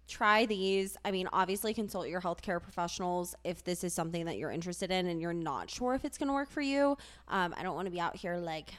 [0.08, 0.96] try these.
[1.04, 5.06] I mean, obviously, consult your healthcare professionals if this is something that you're interested in
[5.06, 6.96] and you're not sure if it's going to work for you.
[7.28, 8.70] Um, I don't want to be out here like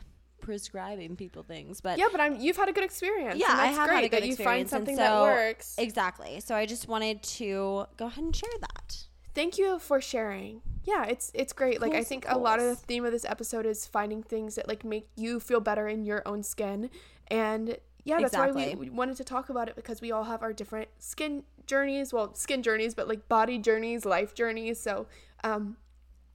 [0.41, 3.39] prescribing people things, but Yeah, but I'm you've had a good experience.
[3.39, 5.21] yeah, and I have great had a good that you experience, find and something that
[5.21, 5.75] works.
[5.77, 6.39] Exactly.
[6.41, 9.05] So I just wanted to go ahead and share that.
[9.33, 10.61] Thank you for sharing.
[10.83, 11.81] Yeah, it's it's great.
[11.81, 12.37] Like I think cool.
[12.37, 15.39] a lot of the theme of this episode is finding things that like make you
[15.39, 16.89] feel better in your own skin.
[17.29, 18.75] And yeah, that's why Exactly.
[18.75, 22.11] we, we wanted to talk about it because we all have our different skin journeys,
[22.13, 24.79] well, skin journeys, but like body journeys, life journeys.
[24.79, 25.07] So,
[25.43, 25.77] um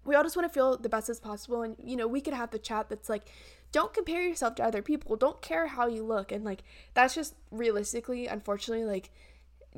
[0.05, 2.33] we all just want to feel the best as possible and you know, we could
[2.35, 3.25] have the chat that's like
[3.73, 5.17] don't compare yourself to other people.
[5.17, 6.63] Don't care how you look and like
[6.95, 9.11] that's just realistically unfortunately like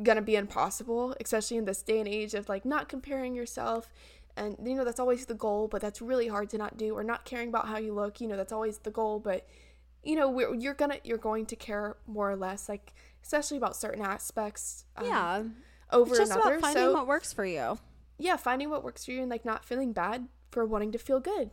[0.02, 3.90] gonna be impossible, especially in this day and age of like not comparing yourself.
[4.36, 6.94] And you know that's always the goal, but that's really hard to not do.
[6.94, 8.20] Or not caring about how you look.
[8.20, 9.46] You know that's always the goal, but
[10.04, 12.92] you know we're, you're gonna you're going to care more or less, like
[13.22, 14.84] especially about certain aspects.
[14.96, 15.42] um, yeah.
[15.92, 16.54] over It's just another.
[16.56, 17.78] about finding so what works for you.
[18.18, 21.20] yeah, finding what works for you and like not feeling bad for wanting to feel
[21.20, 21.50] good.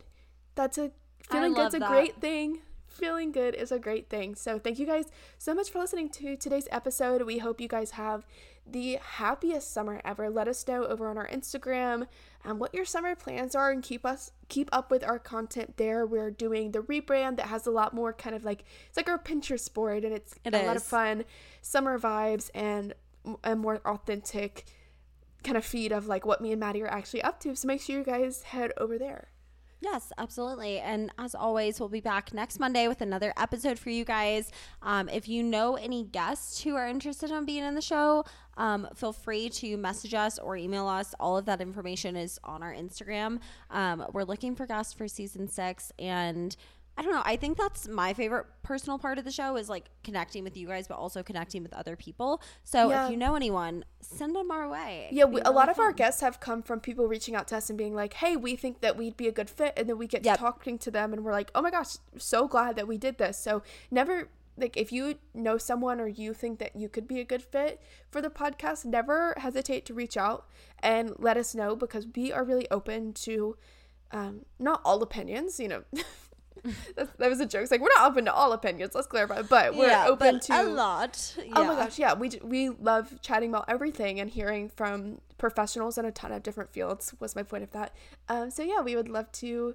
[0.54, 0.90] That's a
[1.30, 1.88] feeling good's a that.
[1.90, 2.60] great thing.
[2.86, 4.34] Feeling good is a great thing.
[4.34, 5.04] So thank you guys
[5.36, 7.22] so much for listening to today's episode.
[7.22, 8.26] We hope you guys have
[8.72, 10.30] the happiest summer ever.
[10.30, 12.06] Let us know over on our Instagram
[12.44, 16.06] um, what your summer plans are and keep us keep up with our content there.
[16.06, 19.18] We're doing the rebrand that has a lot more kind of like it's like our
[19.18, 21.24] Pinterest board and it's It a lot of fun
[21.62, 22.94] summer vibes and
[23.44, 24.64] a more authentic
[25.42, 27.54] kind of feed of like what me and Maddie are actually up to.
[27.56, 29.28] So make sure you guys head over there.
[29.80, 30.80] Yes, absolutely.
[30.80, 34.50] And as always, we'll be back next Monday with another episode for you guys.
[34.82, 38.24] Um, if you know any guests who are interested in being in the show,
[38.56, 41.14] um, feel free to message us or email us.
[41.20, 43.38] All of that information is on our Instagram.
[43.70, 45.92] Um, we're looking for guests for season six.
[45.96, 46.56] And
[46.98, 47.22] I don't know.
[47.24, 50.66] I think that's my favorite personal part of the show is like connecting with you
[50.66, 52.42] guys, but also connecting with other people.
[52.64, 53.04] So Yeah.
[53.06, 55.06] if you know anyone, send them our way.
[55.10, 57.46] It Yeah, we, a lot really of our guests have come from people reaching out
[57.48, 59.88] to us and being like, "Hey, we think that we'd be a good fit," and
[59.88, 60.36] then we get Yep.
[60.36, 63.18] to talking to them, and we're like, "Oh my gosh, so glad that we did
[63.18, 67.20] this." So never like if you know someone or you think that you could be
[67.20, 67.80] a good fit
[68.10, 70.48] for the podcast, never hesitate to reach out
[70.80, 73.56] and let us know because we are really open to
[74.10, 75.84] um, not all opinions, you know.
[76.96, 77.62] that, that was a joke.
[77.62, 78.94] It's like we're not open to all opinions.
[78.94, 81.36] Let's clarify, but we're Yeah, open but to a lot.
[81.54, 86.04] Oh my gosh, yeah, we we love chatting about everything and hearing from professionals in
[86.04, 87.14] a ton of different fields.
[87.20, 87.94] Was my point of that?
[88.28, 89.74] Um, so yeah, we would love to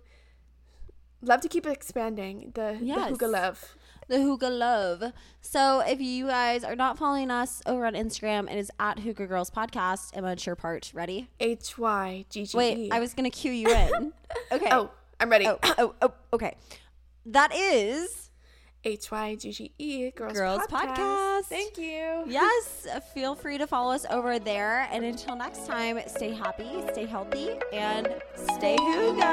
[1.21, 3.11] love to keep expanding the Yes.
[3.17, 3.75] the Hygge love.
[4.09, 5.13] the Hygge Love.
[5.41, 9.25] So if you guys are not following us over on Instagram, it is at Hygge
[9.29, 10.15] Girls Podcast.
[10.17, 10.91] Am I sure part?
[10.93, 11.29] Ready?
[11.39, 12.57] H Y G G.
[12.57, 14.13] Wait, I was gonna cue you in.
[14.51, 14.67] Okay.
[14.71, 14.89] Oh,
[15.23, 15.47] I'm ready.
[15.47, 16.57] oh, oh, oh, okay.
[17.27, 18.29] That is
[18.83, 20.97] H Y G G E Girls, Girls Podcast.
[20.97, 21.45] Podcast.
[21.45, 22.25] Thank you.
[22.27, 22.87] yes.
[23.13, 24.85] Feel free to follow us over there.
[24.91, 28.13] And until next time, stay happy, stay healthy, and
[28.57, 29.23] stay Hygge.